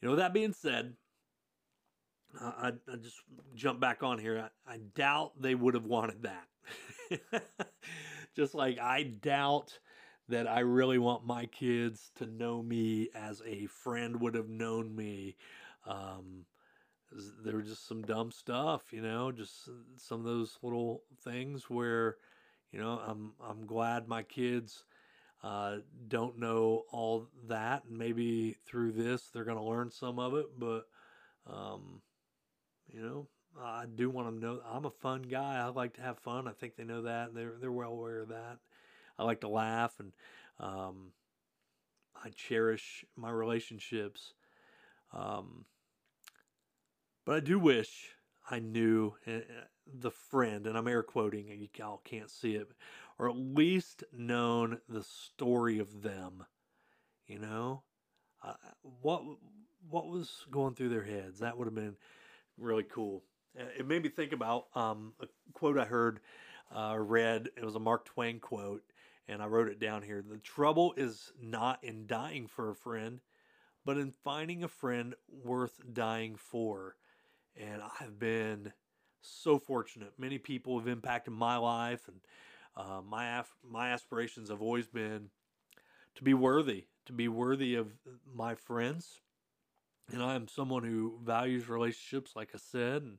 you 0.00 0.08
know, 0.08 0.16
that 0.16 0.34
being 0.34 0.52
said, 0.52 0.94
I, 2.40 2.72
I 2.92 2.96
just 2.96 3.18
jump 3.54 3.80
back 3.80 4.02
on 4.02 4.18
here. 4.18 4.48
I, 4.66 4.74
I 4.74 4.78
doubt 4.94 5.40
they 5.40 5.54
would 5.54 5.74
have 5.74 5.84
wanted 5.84 6.22
that. 6.22 6.46
just 8.36 8.54
like 8.54 8.78
I 8.78 9.02
doubt 9.02 9.78
that 10.30 10.48
I 10.48 10.60
really 10.60 10.98
want 10.98 11.26
my 11.26 11.46
kids 11.46 12.10
to 12.16 12.26
know 12.26 12.62
me 12.62 13.10
as 13.14 13.42
a 13.46 13.66
friend 13.66 14.20
would 14.20 14.34
have 14.34 14.48
known 14.48 14.94
me. 14.94 15.36
Um, 15.86 16.46
there 17.42 17.54
were 17.56 17.62
just 17.62 17.88
some 17.88 18.02
dumb 18.02 18.30
stuff, 18.30 18.92
you 18.92 19.02
know, 19.02 19.32
just 19.32 19.68
some 19.96 20.20
of 20.20 20.26
those 20.26 20.58
little 20.62 21.02
things 21.24 21.68
where, 21.68 22.16
you 22.72 22.80
know, 22.80 23.00
I'm 23.04 23.32
I'm 23.42 23.66
glad 23.66 24.06
my 24.08 24.22
kids 24.22 24.84
uh, 25.42 25.78
don't 26.08 26.38
know 26.38 26.84
all 26.92 27.28
that, 27.48 27.84
and 27.88 27.98
maybe 27.98 28.56
through 28.66 28.92
this 28.92 29.28
they're 29.28 29.44
going 29.44 29.56
to 29.56 29.64
learn 29.64 29.90
some 29.90 30.18
of 30.18 30.34
it. 30.34 30.46
But 30.58 30.86
um, 31.46 32.02
you 32.88 33.02
know, 33.02 33.28
I 33.60 33.86
do 33.92 34.10
want 34.10 34.28
them 34.28 34.40
to 34.40 34.46
know 34.46 34.60
I'm 34.70 34.84
a 34.84 34.90
fun 34.90 35.22
guy. 35.22 35.56
I 35.56 35.66
like 35.66 35.94
to 35.94 36.02
have 36.02 36.18
fun. 36.18 36.46
I 36.46 36.52
think 36.52 36.76
they 36.76 36.84
know 36.84 37.02
that. 37.02 37.34
They're 37.34 37.54
they're 37.60 37.72
well 37.72 37.92
aware 37.92 38.20
of 38.20 38.28
that. 38.28 38.58
I 39.20 39.24
like 39.24 39.42
to 39.42 39.48
laugh 39.48 39.94
and 40.00 40.12
um, 40.58 41.12
I 42.24 42.30
cherish 42.30 43.04
my 43.16 43.30
relationships. 43.30 44.32
Um, 45.12 45.66
but 47.26 47.36
I 47.36 47.40
do 47.40 47.58
wish 47.58 48.14
I 48.50 48.60
knew 48.60 49.14
uh, 49.26 49.40
the 49.86 50.10
friend, 50.10 50.66
and 50.66 50.76
I'm 50.76 50.88
air 50.88 51.02
quoting, 51.02 51.48
you 51.48 51.84
all 51.84 52.00
can't 52.02 52.30
see 52.30 52.54
it, 52.54 52.70
or 53.18 53.28
at 53.28 53.36
least 53.36 54.04
known 54.12 54.78
the 54.88 55.02
story 55.02 55.78
of 55.78 56.02
them. 56.02 56.44
You 57.26 57.40
know, 57.40 57.82
uh, 58.42 58.54
what 59.02 59.22
what 59.88 60.08
was 60.08 60.46
going 60.50 60.74
through 60.74 60.88
their 60.88 61.04
heads? 61.04 61.40
That 61.40 61.56
would 61.58 61.66
have 61.66 61.74
been 61.74 61.96
really 62.58 62.84
cool. 62.84 63.22
Uh, 63.58 63.64
it 63.78 63.86
made 63.86 64.02
me 64.02 64.08
think 64.08 64.32
about 64.32 64.66
um, 64.74 65.12
a 65.20 65.26
quote 65.52 65.78
I 65.78 65.84
heard, 65.84 66.20
uh, 66.74 66.96
read. 66.98 67.50
It 67.56 67.64
was 67.64 67.76
a 67.76 67.80
Mark 67.80 68.06
Twain 68.06 68.40
quote, 68.40 68.82
and 69.30 69.40
I 69.40 69.46
wrote 69.46 69.68
it 69.68 69.78
down 69.78 70.02
here. 70.02 70.22
The 70.28 70.38
trouble 70.38 70.92
is 70.96 71.32
not 71.40 71.82
in 71.84 72.06
dying 72.06 72.48
for 72.48 72.70
a 72.70 72.74
friend, 72.74 73.20
but 73.84 73.96
in 73.96 74.12
finding 74.24 74.64
a 74.64 74.68
friend 74.68 75.14
worth 75.28 75.80
dying 75.92 76.34
for. 76.34 76.96
And 77.56 77.80
I've 78.00 78.18
been 78.18 78.72
so 79.22 79.58
fortunate. 79.58 80.14
Many 80.18 80.38
people 80.38 80.78
have 80.78 80.88
impacted 80.88 81.32
my 81.32 81.56
life, 81.56 82.08
and 82.08 82.20
uh, 82.76 83.00
my 83.02 83.38
af- 83.38 83.56
my 83.62 83.90
aspirations 83.90 84.50
have 84.50 84.62
always 84.62 84.88
been 84.88 85.30
to 86.16 86.24
be 86.24 86.34
worthy, 86.34 86.86
to 87.06 87.12
be 87.12 87.28
worthy 87.28 87.76
of 87.76 87.88
my 88.34 88.56
friends, 88.56 89.20
and 90.10 90.22
I 90.22 90.34
am 90.34 90.48
someone 90.48 90.82
who 90.82 91.18
values 91.24 91.68
relationships, 91.68 92.32
like 92.34 92.50
I 92.52 92.58
said, 92.58 93.02
and 93.02 93.18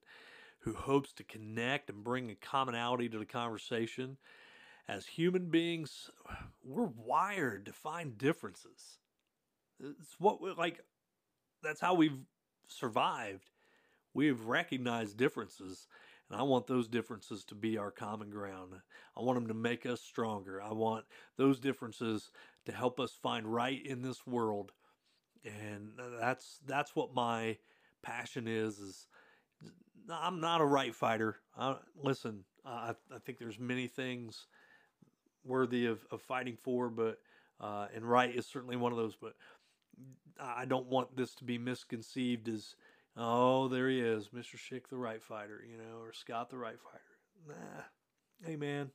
who 0.60 0.74
hopes 0.74 1.14
to 1.14 1.24
connect 1.24 1.90
and 1.90 2.04
bring 2.04 2.30
a 2.30 2.36
commonality 2.36 3.08
to 3.10 3.18
the 3.18 3.26
conversation. 3.26 4.18
As 4.88 5.06
human 5.06 5.50
beings, 5.50 6.10
we're 6.64 6.90
wired 6.96 7.66
to 7.66 7.74
find 7.74 8.18
differences. 8.18 8.98
It's 9.80 10.20
what 10.20 10.42
we 10.42 10.52
like, 10.52 10.82
that's 11.64 11.82
how 11.82 11.94
we've 11.94 12.26
survived. 12.68 13.50
We've 14.14 14.46
recognized 14.46 15.18
differences, 15.18 15.88
and 16.30 16.38
I 16.38 16.44
want 16.44 16.68
those 16.68 16.88
differences 16.90 17.46
to 17.46 17.56
be 17.56 17.78
our 17.78 17.92
common 17.92 18.30
ground. 18.30 18.74
I 19.16 19.22
want 19.22 19.40
them 19.40 19.48
to 19.48 19.54
make 19.54 19.86
us 19.86 20.02
stronger. 20.02 20.62
I 20.62 20.74
want 20.74 21.06
those 21.38 21.60
differences 21.60 22.32
to 22.66 22.74
help 22.74 23.00
us 23.00 23.18
find 23.22 23.48
right 23.48 23.84
in 23.86 24.02
this 24.02 24.28
world 24.28 24.74
and 25.46 25.94
that's 26.20 26.60
that's 26.66 26.96
what 26.96 27.14
my 27.14 27.58
passion 28.02 28.48
is. 28.48 28.80
Is 28.80 29.08
I'm 30.10 30.40
not 30.40 30.62
a 30.62 30.66
right 30.66 30.94
fighter. 30.94 31.38
I, 31.58 31.78
listen, 32.02 32.44
I, 32.66 32.94
I 33.14 33.20
think 33.20 33.40
there's 33.40 33.60
many 33.60 33.88
things 33.88 34.48
worthy 35.46 35.86
of, 35.86 36.06
of 36.12 36.22
fighting 36.22 36.56
for, 36.56 36.90
but 36.90 37.20
uh, 37.60 37.88
and 37.94 38.04
right 38.04 38.36
is 38.36 38.48
certainly 38.48 38.76
one 38.76 38.92
of 38.92 38.98
those. 38.98 39.16
But 39.16 39.34
I 40.40 40.66
don't 40.66 40.88
want 40.88 41.16
this 41.16 41.36
to 41.36 41.44
be 41.44 41.58
misconceived 41.58 42.48
as 42.48 42.76
oh 43.18 43.68
there 43.68 43.90
he 43.90 44.00
is, 44.00 44.30
Mr. 44.30 44.56
Schick 44.56 44.88
the 44.90 44.98
right 44.98 45.22
fighter, 45.22 45.64
you 45.70 45.78
know, 45.78 46.00
or 46.02 46.14
Scott 46.14 46.50
the 46.50 46.58
right 46.58 46.80
fighter. 46.80 47.58
Nah, 47.60 48.48
hey 48.48 48.56
man, 48.56 48.92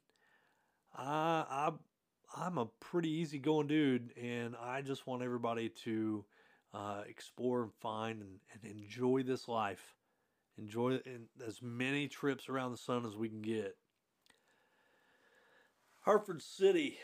I 0.97 1.45
I 1.49 1.73
I'm 2.35 2.59
a 2.59 2.67
pretty 2.81 3.11
easygoing 3.11 3.69
dude, 3.69 4.13
and 4.21 4.57
I 4.61 4.83
just 4.83 5.07
want 5.07 5.23
everybody 5.23 5.69
to 5.85 6.25
uh, 6.75 7.03
explore 7.09 7.63
and 7.63 7.73
find 7.75 8.21
and, 8.21 8.41
and 8.53 8.71
enjoy 8.71 9.23
this 9.23 9.49
life. 9.49 9.95
Enjoy 10.59 11.01
as 11.47 11.61
many 11.63 12.09
trips 12.09 12.49
around 12.49 12.73
the 12.73 12.79
sun 12.79 13.05
as 13.07 13.17
we 13.17 13.29
can 13.29 13.43
get. 13.43 13.77
Hartford 16.07 16.41
City. 16.41 17.01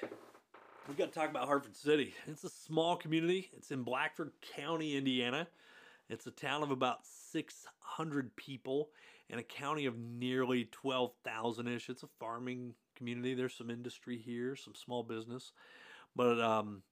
We 0.89 0.95
got 0.95 1.13
to 1.13 1.19
talk 1.19 1.29
about 1.29 1.49
Hartford 1.49 1.75
City. 1.75 2.15
It's 2.29 2.45
a 2.45 2.49
small 2.49 2.95
community. 2.95 3.51
It's 3.53 3.73
in 3.73 3.83
Blackford 3.83 4.31
County, 4.55 4.97
Indiana. 4.97 5.49
It's 6.09 6.29
a 6.29 6.31
town 6.31 6.63
of 6.63 6.71
about 6.71 7.01
600 7.05 8.37
people 8.37 8.91
and 9.29 9.41
a 9.41 9.43
county 9.43 9.87
of 9.87 9.99
nearly 9.99 10.69
12,000 10.71 11.67
ish. 11.67 11.89
It's 11.89 12.05
a 12.05 12.09
farming 12.21 12.75
community. 12.95 13.35
There's 13.35 13.55
some 13.55 13.71
industry 13.71 14.19
here, 14.19 14.55
some 14.55 14.77
small 14.77 15.03
business. 15.03 15.51
But 16.15 16.41
um, 16.41 16.83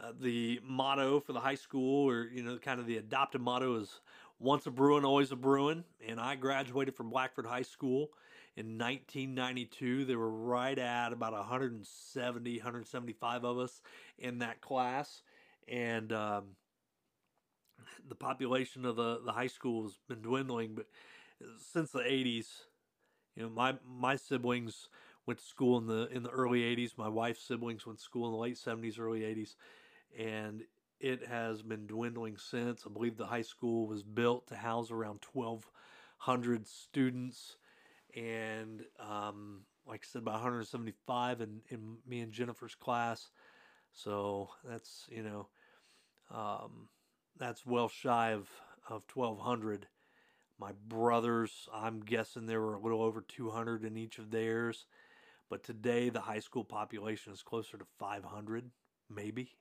uh, 0.00 0.12
the 0.20 0.60
motto 0.62 1.18
for 1.18 1.32
the 1.32 1.40
high 1.40 1.56
school, 1.56 2.08
or, 2.08 2.28
you 2.32 2.44
know, 2.44 2.56
kind 2.58 2.78
of 2.78 2.86
the 2.86 2.98
adopted 2.98 3.40
motto 3.40 3.80
is 3.80 3.98
once 4.38 4.66
a 4.66 4.70
Bruin, 4.70 5.04
always 5.04 5.32
a 5.32 5.36
Bruin. 5.36 5.82
And 6.06 6.20
I 6.20 6.36
graduated 6.36 6.94
from 6.94 7.10
Blackford 7.10 7.46
High 7.46 7.62
School 7.62 8.10
in 8.56 8.78
1992. 8.78 10.04
There 10.04 10.18
were 10.18 10.30
right 10.30 10.78
at 10.78 11.12
about 11.12 11.32
170, 11.32 12.56
175 12.58 13.44
of 13.44 13.58
us 13.58 13.80
in 14.18 14.38
that 14.38 14.60
class. 14.60 15.22
And 15.68 16.12
um, 16.12 16.44
the 18.08 18.14
population 18.14 18.84
of 18.84 18.96
the, 18.96 19.20
the 19.24 19.32
high 19.32 19.46
school 19.46 19.84
has 19.84 19.98
been 20.08 20.22
dwindling, 20.22 20.74
but 20.74 20.86
since 21.72 21.90
the 21.90 22.00
80s, 22.00 22.46
you 23.36 23.44
know, 23.44 23.48
my, 23.48 23.74
my 23.86 24.16
siblings 24.16 24.88
went 25.26 25.38
to 25.38 25.44
school 25.44 25.78
in 25.78 25.86
the 25.86 26.08
in 26.08 26.22
the 26.22 26.30
early 26.30 26.60
80s. 26.60 26.98
My 26.98 27.08
wife's 27.08 27.42
siblings 27.42 27.86
went 27.86 27.98
to 27.98 28.04
school 28.04 28.26
in 28.26 28.32
the 28.32 28.38
late 28.38 28.56
70s, 28.56 28.98
early 28.98 29.20
80s, 29.20 29.54
and 30.18 30.62
it 31.00 31.26
has 31.26 31.62
been 31.62 31.86
dwindling 31.86 32.36
since. 32.36 32.84
I 32.86 32.90
believe 32.90 33.16
the 33.16 33.26
high 33.26 33.42
school 33.42 33.86
was 33.86 34.02
built 34.02 34.48
to 34.48 34.56
house 34.56 34.90
around 34.90 35.20
1,200 35.32 36.66
students, 36.66 37.56
and 38.14 38.82
um, 39.00 39.62
like 39.86 40.02
I 40.04 40.06
said, 40.06 40.22
about 40.22 40.34
175 40.34 41.40
in, 41.40 41.60
in 41.70 41.96
me 42.06 42.20
and 42.20 42.32
Jennifer's 42.32 42.74
class. 42.74 43.30
So 43.92 44.50
that's 44.68 45.06
you 45.10 45.22
know, 45.22 45.48
um, 46.30 46.88
that's 47.38 47.66
well 47.66 47.88
shy 47.88 48.32
of 48.32 48.48
of 48.88 49.04
1,200. 49.12 49.86
My 50.58 50.72
brothers, 50.86 51.68
I'm 51.74 52.00
guessing 52.00 52.46
there 52.46 52.60
were 52.60 52.74
a 52.74 52.80
little 52.80 53.02
over 53.02 53.20
200 53.20 53.84
in 53.84 53.96
each 53.96 54.18
of 54.18 54.30
theirs. 54.30 54.86
But 55.50 55.64
today, 55.64 56.08
the 56.08 56.20
high 56.20 56.38
school 56.38 56.64
population 56.64 57.32
is 57.32 57.42
closer 57.42 57.76
to 57.76 57.84
500, 57.98 58.70
maybe. 59.10 59.56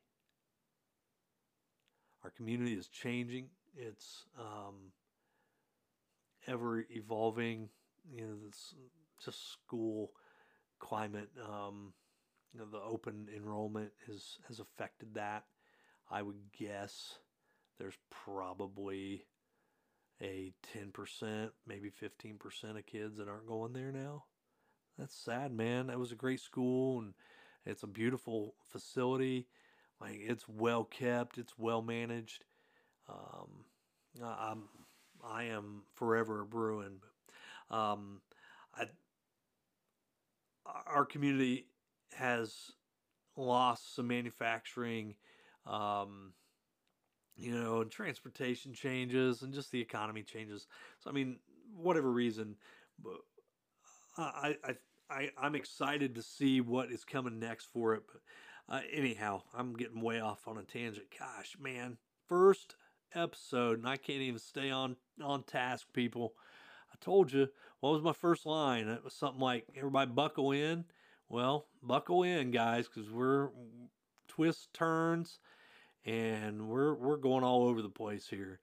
Our 2.23 2.29
community 2.29 2.73
is 2.73 2.87
changing. 2.87 3.47
It's 3.75 4.25
um, 4.39 4.93
ever 6.47 6.85
evolving. 6.89 7.69
You 8.09 8.21
know, 8.21 8.35
this 8.45 8.73
just 9.23 9.51
school 9.51 10.11
climate. 10.79 11.29
Um, 11.41 11.93
you 12.53 12.59
know, 12.59 12.65
the 12.65 12.81
open 12.81 13.27
enrollment 13.35 13.91
has 14.07 14.37
has 14.47 14.59
affected 14.59 15.15
that. 15.15 15.45
I 16.09 16.21
would 16.21 16.51
guess 16.57 17.19
there's 17.79 17.97
probably 18.09 19.25
a 20.21 20.53
10%, 20.75 21.49
maybe 21.65 21.89
15% 21.89 22.77
of 22.77 22.85
kids 22.85 23.17
that 23.17 23.27
aren't 23.27 23.47
going 23.47 23.73
there 23.73 23.91
now. 23.91 24.25
That's 24.97 25.15
sad, 25.15 25.51
man. 25.51 25.87
That 25.87 25.97
was 25.97 26.11
a 26.11 26.15
great 26.15 26.41
school 26.41 26.99
and 26.99 27.13
it's 27.65 27.83
a 27.83 27.87
beautiful 27.87 28.55
facility. 28.69 29.47
Like 29.99 30.19
it's 30.19 30.47
well 30.47 30.83
kept, 30.83 31.37
it's 31.37 31.57
well 31.57 31.81
managed. 31.81 32.45
Um, 33.09 33.65
I'm 34.23 34.63
I 35.23 35.45
am 35.45 35.83
forever 35.95 36.41
a 36.41 36.45
Bruin. 36.45 36.99
Um, 37.71 38.21
I, 38.75 38.85
our 40.85 41.05
community 41.05 41.67
has 42.13 42.71
lost 43.35 43.95
some 43.95 44.07
manufacturing, 44.07 45.15
um, 45.65 46.33
you 47.35 47.51
know, 47.51 47.81
and 47.81 47.89
transportation 47.89 48.73
changes 48.73 49.41
and 49.41 49.53
just 49.53 49.71
the 49.71 49.81
economy 49.81 50.23
changes. 50.23 50.67
So 50.99 51.09
I 51.09 51.13
mean, 51.13 51.39
whatever 51.75 52.11
reason, 52.11 52.55
I 54.17 54.57
I 54.63 54.75
I 55.09 55.29
I'm 55.37 55.55
excited 55.55 56.15
to 56.15 56.21
see 56.21 56.61
what 56.61 56.91
is 56.91 57.03
coming 57.03 57.39
next 57.39 57.69
for 57.71 57.95
it. 57.95 58.03
But 58.07 58.75
uh, 58.75 58.81
anyhow, 58.91 59.43
I'm 59.53 59.73
getting 59.73 60.01
way 60.01 60.19
off 60.19 60.47
on 60.47 60.57
a 60.57 60.63
tangent. 60.63 61.07
Gosh, 61.17 61.55
man, 61.59 61.97
first 62.27 62.75
episode, 63.13 63.79
and 63.79 63.87
I 63.87 63.97
can't 63.97 64.21
even 64.21 64.39
stay 64.39 64.69
on 64.69 64.95
on 65.23 65.43
task, 65.43 65.87
people. 65.93 66.33
I 66.91 66.95
told 66.99 67.31
you 67.31 67.47
what 67.79 67.91
was 67.93 68.01
my 68.01 68.13
first 68.13 68.45
line. 68.45 68.87
It 68.87 69.03
was 69.03 69.13
something 69.13 69.41
like 69.41 69.65
"Everybody 69.75 70.11
buckle 70.11 70.51
in." 70.51 70.85
Well, 71.29 71.65
buckle 71.81 72.23
in, 72.23 72.51
guys, 72.51 72.87
because 72.87 73.09
we're 73.09 73.49
twist 74.27 74.73
turns, 74.73 75.39
and 76.05 76.67
we're 76.67 76.93
we're 76.93 77.17
going 77.17 77.43
all 77.43 77.63
over 77.67 77.81
the 77.81 77.89
place 77.89 78.27
here. 78.27 78.59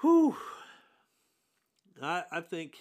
Whew. 0.00 0.36
I 2.02 2.24
I 2.30 2.40
think 2.40 2.76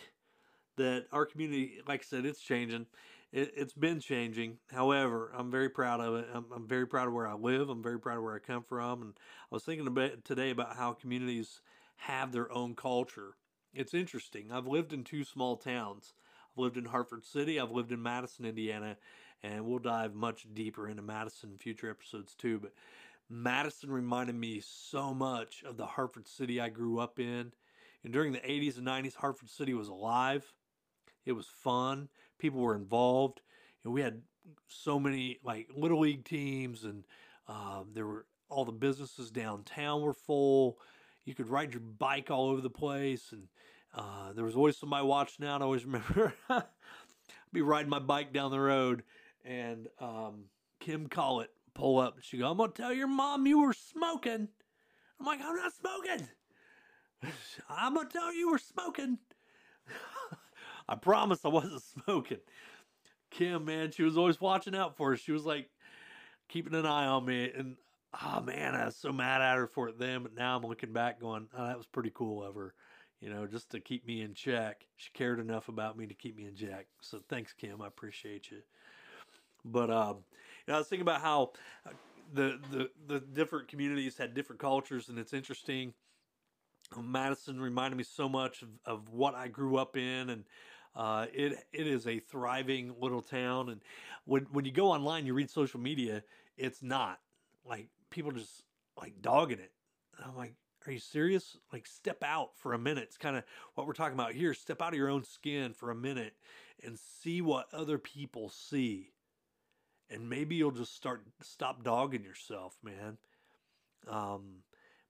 that 0.78 1.06
our 1.12 1.26
community, 1.26 1.82
like 1.88 2.02
I 2.02 2.04
said, 2.04 2.26
it's 2.26 2.42
changing. 2.42 2.86
It, 3.32 3.58
has 3.58 3.74
been 3.74 4.00
changing. 4.00 4.60
However, 4.72 5.32
I'm 5.36 5.52
very 5.52 5.70
proud 5.70 6.00
of 6.00 6.16
it. 6.16 6.28
I'm, 6.34 6.46
I'm, 6.56 6.68
very 6.68 6.88
proud 6.88 7.08
of 7.08 7.14
where 7.14 7.28
I 7.28 7.34
live. 7.34 7.70
I'm 7.70 7.84
very 7.84 8.00
proud 8.00 8.18
of 8.18 8.24
where 8.24 8.36
I 8.36 8.40
come 8.40 8.64
from. 8.64 9.02
And 9.02 9.14
I 9.52 9.56
was 9.56 9.64
thinking 9.64 9.88
about 9.88 10.24
today 10.24 10.52
about 10.52 10.78
how 10.78 10.94
communities 10.94 11.60
have 11.98 12.32
their 12.32 12.52
own 12.52 12.76
culture. 12.76 13.36
It's 13.76 13.94
interesting. 13.94 14.52
I've 14.52 14.68
lived 14.68 14.94
in 14.94 15.04
two 15.04 15.24
small 15.26 15.58
towns. 15.58 16.14
I've 16.54 16.64
lived 16.64 16.78
in 16.78 16.86
Hartford 16.86 17.26
City. 17.26 17.60
I've 17.60 17.72
lived 17.72 17.92
in 17.92 18.02
Madison, 18.02 18.46
Indiana, 18.46 18.98
and 19.44 19.66
we'll 19.66 19.80
dive 19.80 20.16
much 20.16 20.48
deeper 20.54 20.88
into 20.88 21.02
Madison 21.02 21.52
in 21.52 21.58
future 21.58 21.90
episodes 21.90 22.36
too. 22.36 22.60
But 22.60 22.72
Madison 23.30 23.92
reminded 23.92 24.36
me 24.36 24.62
so 24.64 25.14
much 25.14 25.64
of 25.68 25.76
the 25.76 25.86
Hartford 25.86 26.28
City 26.28 26.62
I 26.62 26.70
grew 26.70 27.00
up 27.00 27.20
in. 27.20 27.52
And 28.04 28.14
during 28.14 28.32
the 28.32 28.40
80s 28.40 28.78
and 28.78 28.88
90s, 28.88 29.16
Hartford 29.16 29.50
City 29.50 29.74
was 29.74 29.90
alive. 29.90 30.54
It 31.26 31.34
was 31.34 31.48
fun. 31.48 32.08
People 32.40 32.62
were 32.62 32.76
involved. 32.76 33.42
Know, 33.84 33.92
we 33.92 34.02
had 34.02 34.22
so 34.68 35.00
many 35.00 35.40
like 35.44 35.68
little 35.76 36.00
league 36.00 36.24
teams, 36.24 36.86
and 36.86 37.04
um, 37.48 37.90
there 37.94 38.06
were 38.06 38.26
all 38.50 38.64
the 38.64 38.72
businesses 38.72 39.32
downtown 39.32 40.02
were 40.02 40.14
full. 40.14 40.80
You 41.26 41.34
could 41.34 41.50
ride 41.50 41.74
your 41.74 41.82
bike 41.82 42.30
all 42.30 42.50
over 42.50 42.62
the 42.62 42.70
place, 42.70 43.32
and 43.32 43.48
uh, 43.94 44.34
there 44.34 44.46
was 44.46 44.56
always 44.56 44.78
somebody 44.78 45.06
watching 45.06 45.46
out. 45.46 45.62
I 45.62 45.66
always 45.66 45.86
remember 45.86 46.34
be 47.52 47.62
riding 47.62 47.90
my 47.90 48.00
bike 48.00 48.34
down 48.34 48.52
the 48.52 48.60
road, 48.60 49.04
and 49.44 49.88
um, 50.00 50.46
Kim 50.80 51.08
Collett 51.08 51.50
pull 51.74 52.00
up. 52.00 52.18
She 52.22 52.38
go, 52.38 52.50
"I'm 52.50 52.58
gonna 52.58 52.72
tell 52.72 52.94
your 52.94 53.08
mom 53.08 53.48
you 53.48 53.62
were 53.62 53.74
smoking." 53.74 54.50
I'm 55.20 55.26
like, 55.26 55.40
"I'm 55.42 55.56
not 55.56 55.74
smoking." 55.74 56.28
I'm 57.70 57.96
gonna 57.96 58.10
tell 58.10 58.34
you 58.34 58.52
were 58.52 58.60
smoking. 58.60 59.18
I 60.90 60.96
promise 60.96 61.44
I 61.44 61.48
wasn't 61.48 61.82
smoking. 61.82 62.40
Kim, 63.32 63.66
man, 63.66 63.92
she 63.92 64.04
was 64.04 64.18
always 64.18 64.40
watching 64.40 64.76
out 64.76 64.96
for 64.96 65.14
us. 65.14 65.20
She 65.20 65.32
was 65.32 65.46
like 65.46 65.70
keeping 66.48 66.76
an 66.76 66.86
eye 66.86 67.08
on 67.08 67.26
me. 67.26 67.52
And 67.52 67.78
oh 68.24 68.42
man, 68.42 68.76
I 68.76 68.86
was 68.86 68.96
so 68.96 69.12
mad 69.12 69.42
at 69.42 69.58
her 69.58 69.68
for 69.68 69.90
it 69.90 70.00
then. 70.00 70.24
But 70.24 70.36
now 70.36 70.56
I'm 70.56 70.64
looking 70.66 70.94
back 70.94 71.20
going, 71.20 71.48
oh, 71.58 71.68
that 71.68 71.78
was 71.78 71.88
pretty 71.88 72.12
cool 72.14 72.44
of 72.44 72.56
her, 72.56 72.74
you 73.20 73.30
know, 73.30 73.48
just 73.48 73.72
to 73.72 73.80
keep 73.80 74.06
me 74.06 74.22
in 74.22 74.34
check. 74.34 74.86
She 74.96 75.10
cared 75.14 75.40
enough 75.40 75.70
about 75.70 75.98
me 75.98 76.08
to 76.08 76.14
keep 76.14 76.36
me 76.36 76.46
in 76.46 76.56
check. 76.56 76.88
So 77.02 77.22
thanks, 77.30 77.54
Kim. 77.54 77.82
I 77.82 77.88
appreciate 77.88 78.52
you. 78.52 78.60
But 79.64 79.90
um, 79.90 80.18
you 80.66 80.72
know, 80.72 80.76
I 80.76 80.78
was 80.78 80.88
thinking 80.88 81.02
about 81.08 81.22
how 81.22 81.52
uh, 81.88 81.92
the 82.34 82.60
the 82.72 82.90
the 83.08 83.20
different 83.20 83.68
communities 83.68 84.18
had 84.18 84.34
different 84.34 84.62
cultures, 84.62 85.10
and 85.10 85.18
it's 85.18 85.34
interesting. 85.34 85.94
Madison 87.02 87.60
reminded 87.60 87.98
me 87.98 88.04
so 88.04 88.30
much 88.30 88.62
of, 88.62 88.70
of 88.86 89.10
what 89.10 89.34
I 89.34 89.48
grew 89.48 89.78
up 89.78 89.98
in, 89.98 90.30
and 90.30 90.44
uh, 90.96 91.26
it 91.34 91.54
it 91.74 91.88
is 91.88 92.06
a 92.06 92.20
thriving 92.20 92.94
little 93.00 93.22
town, 93.22 93.70
and 93.70 93.82
when 94.26 94.44
when 94.52 94.66
you 94.66 94.72
go 94.72 94.92
online, 94.92 95.26
you 95.26 95.34
read 95.34 95.50
social 95.50 95.80
media, 95.80 96.24
it's 96.58 96.84
not 96.84 97.20
like 97.66 97.90
people 98.16 98.32
just 98.32 98.64
like 99.00 99.22
dogging 99.22 99.60
it. 99.60 99.72
And 100.18 100.26
I'm 100.26 100.36
like, 100.36 100.56
are 100.88 100.92
you 100.92 101.00
serious? 101.00 101.58
Like, 101.74 101.86
step 101.86 102.24
out 102.24 102.52
for 102.58 102.74
a 102.74 102.80
minute. 102.80 103.04
It's 103.04 103.18
kind 103.18 103.36
of 103.36 103.44
what 103.74 103.86
we're 103.86 103.94
talking 103.94 104.14
about 104.14 104.34
here. 104.34 104.54
Step 104.54 104.82
out 104.82 104.94
of 104.94 104.98
your 104.98 105.10
own 105.10 105.24
skin 105.24 105.74
for 105.74 105.92
a 105.92 105.96
minute 105.96 106.34
and 106.84 106.98
see 106.98 107.42
what 107.42 107.68
other 107.74 107.98
people 107.98 108.50
see, 108.50 109.12
and 110.10 110.30
maybe 110.30 110.56
you'll 110.56 110.72
just 110.72 110.96
start 110.96 111.24
stop 111.42 111.84
dogging 111.84 112.24
yourself, 112.24 112.78
man. 112.84 113.18
Um, 114.08 114.64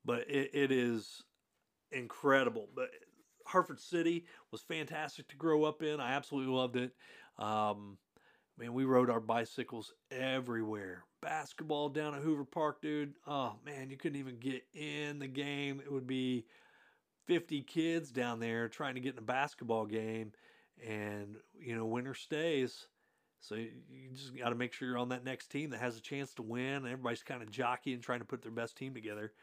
but 0.04 0.30
it, 0.30 0.52
it 0.54 0.72
is 0.72 1.24
incredible. 1.91 2.70
But 2.76 2.89
Hartford 3.46 3.80
City 3.80 4.26
was 4.52 4.62
fantastic 4.62 5.28
to 5.30 5.36
grow 5.36 5.63
up 5.63 5.84
in. 5.84 6.00
I 6.00 6.13
absolutely 6.13 6.54
loved 6.54 6.78
it. 6.78 6.91
Um, 7.38 7.98
man, 8.58 8.74
we 8.74 8.86
rode 8.86 9.10
our 9.10 9.20
bicycles 9.20 9.94
everywhere. 10.12 11.04
Basketball 11.25 11.89
down 11.89 12.13
at 12.13 12.21
Hoover 12.21 12.45
Park, 12.45 12.83
dude. 12.83 13.15
Oh 13.25 13.55
man, 13.65 13.89
you 13.89 13.97
couldn't 13.97 14.19
even 14.19 14.38
get 14.38 14.63
in 14.75 15.17
the 15.17 15.27
game. 15.27 15.81
It 15.83 15.91
would 15.91 16.05
be 16.05 16.45
50 17.25 17.63
kids 17.63 18.11
down 18.11 18.39
there 18.39 18.69
trying 18.69 18.93
to 18.93 19.01
get 19.01 19.13
in 19.13 19.17
a 19.17 19.23
basketball 19.23 19.88
game, 19.88 20.33
and 20.88 21.38
you 21.59 21.75
know, 21.75 21.83
winter 21.83 22.13
stays. 22.13 22.85
So 23.39 23.55
you 23.55 23.71
just 24.13 24.38
got 24.38 24.49
to 24.49 24.55
make 24.55 24.71
sure 24.71 24.88
you're 24.88 24.99
on 24.99 25.09
that 25.09 25.25
next 25.25 25.47
team 25.47 25.71
that 25.71 25.79
has 25.79 25.97
a 25.97 26.01
chance 26.01 26.31
to 26.35 26.43
win. 26.43 26.85
Everybody's 26.85 27.23
kind 27.23 27.41
of 27.41 27.49
jockeying, 27.49 28.01
trying 28.01 28.19
to 28.19 28.25
put 28.25 28.43
their 28.43 28.51
best 28.51 28.77
team 28.77 28.93
together. 28.93 29.33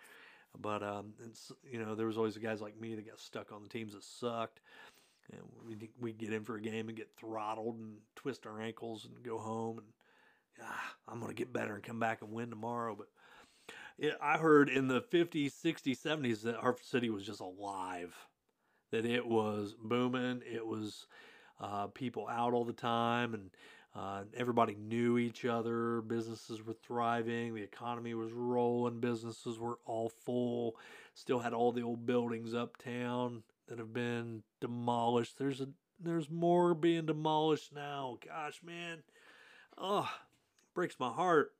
But 0.61 0.85
um, 0.85 1.15
you 1.69 1.85
know, 1.85 1.97
there 1.97 2.07
was 2.07 2.17
always 2.17 2.39
guys 2.39 2.61
like 2.61 2.81
me 2.81 2.95
that 2.95 3.09
got 3.09 3.19
stuck 3.19 3.51
on 3.51 3.61
the 3.65 3.69
teams 3.69 3.95
that 3.95 4.05
sucked. 4.05 4.61
And 5.33 5.41
we 5.67 5.91
we 6.01 6.13
get 6.13 6.33
in 6.33 6.45
for 6.45 6.55
a 6.55 6.61
game 6.61 6.89
and 6.89 6.97
get 6.97 7.11
throttled 7.17 7.77
and 7.77 7.97
twist 8.15 8.47
our 8.47 8.61
ankles 8.61 9.05
and 9.05 9.25
go 9.25 9.39
home 9.39 9.79
and 9.79 9.87
ah, 10.63 10.95
I'm 11.09 11.21
gonna 11.21 11.35
get 11.35 11.53
better 11.53 11.75
and 11.75 11.83
come 11.83 12.01
back 12.01 12.23
and 12.23 12.33
win 12.33 12.51
tomorrow. 12.51 12.95
But 12.97 13.09
it, 13.99 14.17
I 14.21 14.39
heard 14.39 14.69
in 14.69 14.89
the 14.89 15.01
50s, 15.01 15.53
60s, 15.53 16.01
70s 16.03 16.43
that 16.43 16.57
Hartford 16.57 16.87
City 16.87 17.11
was 17.11 17.25
just 17.25 17.41
alive, 17.41 18.15
that 18.91 19.05
it 19.05 19.27
was 19.27 19.75
booming. 19.81 20.43
It 20.51 20.67
was 20.67 21.07
uh, 21.61 21.87
people 21.89 22.29
out 22.29 22.53
all 22.53 22.65
the 22.65 22.73
time 22.73 23.35
and 23.35 23.51
uh, 23.95 24.23
everybody 24.35 24.75
knew 24.75 25.19
each 25.19 25.45
other. 25.45 26.01
Businesses 26.01 26.65
were 26.65 26.73
thriving. 26.73 27.55
The 27.55 27.63
economy 27.63 28.15
was 28.15 28.33
rolling. 28.33 29.01
Businesses 29.01 29.59
were 29.59 29.79
all 29.85 30.09
full. 30.09 30.77
Still 31.15 31.41
had 31.41 31.53
all 31.53 31.73
the 31.73 31.83
old 31.83 32.07
buildings 32.07 32.55
uptown 32.55 33.43
that 33.69 33.79
have 33.79 33.93
been 33.93 34.43
demolished. 34.61 35.39
There's 35.39 35.61
a 35.61 35.69
there's 36.01 36.31
more 36.31 36.75
being 36.75 37.07
demolished 37.07 37.73
now. 37.73 38.17
Gosh, 38.27 38.61
man, 38.65 39.03
breaks 40.83 40.99
my 40.99 41.13
heart. 41.13 41.53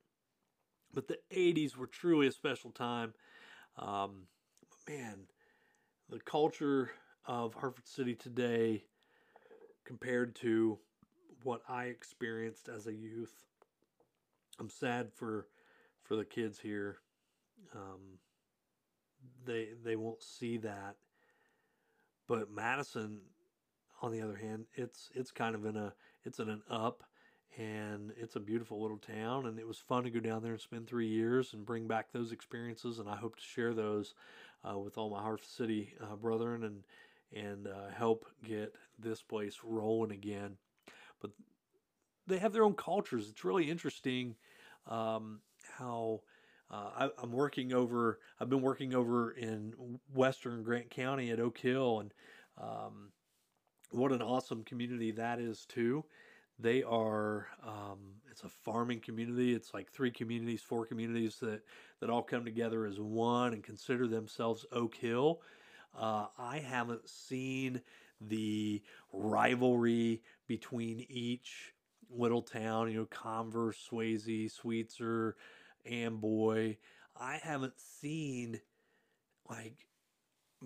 But 0.93 1.07
the 1.07 1.17
'80s 1.31 1.77
were 1.77 1.87
truly 1.87 2.27
a 2.27 2.31
special 2.33 2.71
time. 2.71 3.13
Um, 3.77 4.23
man, 4.85 5.27
the 6.09 6.19
culture 6.19 6.91
of 7.25 7.53
Hartford 7.53 7.87
City 7.87 8.15
today 8.15 8.83
compared 9.85 10.35
to 10.35 10.77
what 11.43 11.61
I 11.69 11.85
experienced 11.85 12.67
as 12.67 12.85
a 12.85 12.93
youth. 12.93 13.45
I'm 14.59 14.69
sad 14.69 15.13
for 15.13 15.47
for 16.01 16.17
the 16.17 16.25
kids 16.25 16.59
here. 16.59 16.97
Um, 17.73 18.19
they 19.45 19.69
they 19.85 19.95
won't 19.95 20.21
see 20.21 20.57
that. 20.57 20.97
But 22.27 22.51
Madison, 22.51 23.21
on 24.01 24.11
the 24.11 24.21
other 24.21 24.35
hand, 24.35 24.65
it's 24.73 25.09
it's 25.15 25.31
kind 25.31 25.55
of 25.55 25.65
in 25.65 25.77
a 25.77 25.93
it's 26.25 26.39
in 26.39 26.49
an 26.49 26.63
up, 26.69 27.05
and 27.57 28.11
it's 28.17 28.35
a 28.35 28.39
beautiful 28.39 28.81
little 28.81 28.97
town, 28.97 29.45
and 29.45 29.59
it 29.59 29.67
was 29.67 29.77
fun 29.77 30.03
to 30.03 30.09
go 30.09 30.19
down 30.19 30.41
there 30.41 30.53
and 30.53 30.61
spend 30.61 30.87
three 30.87 31.07
years 31.07 31.53
and 31.53 31.65
bring 31.65 31.87
back 31.87 32.11
those 32.11 32.31
experiences, 32.31 32.99
and 32.99 33.09
I 33.09 33.15
hope 33.15 33.35
to 33.35 33.41
share 33.43 33.73
those 33.73 34.13
uh, 34.67 34.77
with 34.77 34.97
all 34.97 35.09
my 35.09 35.21
Hartford 35.21 35.49
City 35.49 35.93
uh, 36.01 36.15
brethren 36.15 36.63
and 36.63 36.83
and 37.35 37.67
uh, 37.67 37.89
help 37.95 38.27
get 38.43 38.75
this 38.99 39.23
place 39.23 39.57
rolling 39.63 40.11
again 40.11 40.55
but 41.23 41.31
they 42.27 42.37
have 42.37 42.53
their 42.53 42.63
own 42.63 42.75
cultures. 42.75 43.29
It's 43.29 43.43
really 43.43 43.69
interesting 43.69 44.35
um, 44.87 45.39
how 45.77 46.21
uh, 46.69 47.09
I, 47.17 47.23
am 47.23 47.31
working 47.31 47.73
over. 47.73 48.19
I've 48.39 48.49
been 48.49 48.61
working 48.61 48.93
over 48.93 49.31
in 49.31 49.73
Western 50.13 50.61
Grant 50.63 50.89
County 50.89 51.31
at 51.31 51.39
Oak 51.39 51.57
Hill, 51.57 52.01
and 52.01 52.13
um, 52.61 53.09
what 53.91 54.11
an 54.11 54.21
awesome 54.21 54.63
community 54.63 55.11
that 55.11 55.39
is 55.39 55.65
too. 55.65 56.05
They 56.59 56.83
are. 56.83 57.47
Um, 57.65 57.99
it's 58.31 58.43
a 58.43 58.49
farming 58.49 59.01
community. 59.01 59.53
It's 59.53 59.73
like 59.73 59.91
three 59.91 60.11
communities, 60.11 60.61
four 60.61 60.85
communities 60.85 61.37
that 61.41 61.61
that 61.99 62.09
all 62.09 62.23
come 62.23 62.45
together 62.45 62.85
as 62.85 62.99
one 62.99 63.53
and 63.53 63.63
consider 63.63 64.07
themselves 64.07 64.65
Oak 64.71 64.95
Hill. 64.95 65.41
Uh, 65.97 66.27
I 66.37 66.59
haven't 66.59 67.07
seen 67.07 67.81
the 68.19 68.81
rivalry 69.11 70.21
between 70.47 71.05
each 71.09 71.73
little 72.09 72.41
town, 72.41 72.91
you 72.91 72.97
know, 72.99 73.05
Converse, 73.05 73.77
Swayzee, 73.91 74.51
Sweetser, 74.51 75.35
Amboy. 75.85 76.77
I 77.19 77.37
haven't 77.37 77.79
seen 77.79 78.59
like 79.49 79.87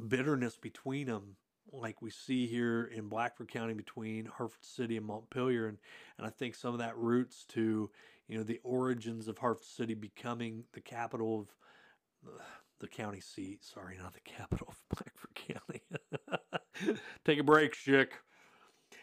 bitterness 0.07 0.57
between 0.57 1.07
them 1.07 1.35
like 1.71 2.01
we 2.01 2.09
see 2.09 2.47
here 2.47 2.89
in 2.93 3.09
Blackford 3.09 3.49
County 3.49 3.73
between 3.73 4.25
Hartford 4.25 4.63
City 4.63 4.97
and 4.97 5.05
Montpelier. 5.05 5.67
And, 5.67 5.77
and 6.17 6.25
I 6.25 6.29
think 6.29 6.55
some 6.55 6.73
of 6.73 6.79
that 6.79 6.97
roots 6.97 7.45
to, 7.49 7.89
you 8.27 8.37
know, 8.37 8.43
the 8.43 8.59
origins 8.63 9.27
of 9.27 9.37
Hartford 9.37 9.67
City 9.67 9.93
becoming 9.93 10.63
the 10.73 10.81
capital 10.81 11.41
of 11.41 12.31
the 12.79 12.87
county 12.87 13.19
seat. 13.19 13.63
Sorry, 13.63 13.97
not 14.01 14.13
the 14.13 14.19
capital 14.21 14.67
of 14.69 14.77
Blackford 14.97 15.35
County. 15.35 16.97
Take 17.25 17.39
a 17.39 17.43
break, 17.43 17.73
Schick. 17.73 18.09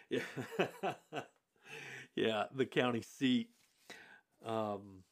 Yeah. 0.09 0.21
yeah, 2.17 2.45
the 2.55 2.67
county 2.67 3.03
seat. 3.03 3.49
Um, 4.45 5.03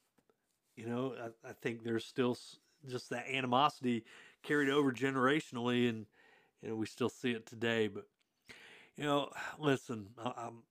you 0.77 0.87
know, 0.87 1.15
I, 1.21 1.51
I 1.51 1.53
think 1.61 1.83
there's 1.83 2.05
still 2.05 2.37
just 2.89 3.11
that 3.11 3.27
animosity 3.29 4.05
carried 4.43 4.69
over 4.69 4.93
generationally, 4.93 5.89
and 5.89 6.07
know 6.69 6.77
we 6.77 6.87
still 6.87 7.09
see 7.09 7.33
it 7.33 7.47
today. 7.47 7.89
But 7.89 8.07
you 8.97 9.05
know, 9.05 9.31
listen, 9.59 10.09
I'm 10.19 10.63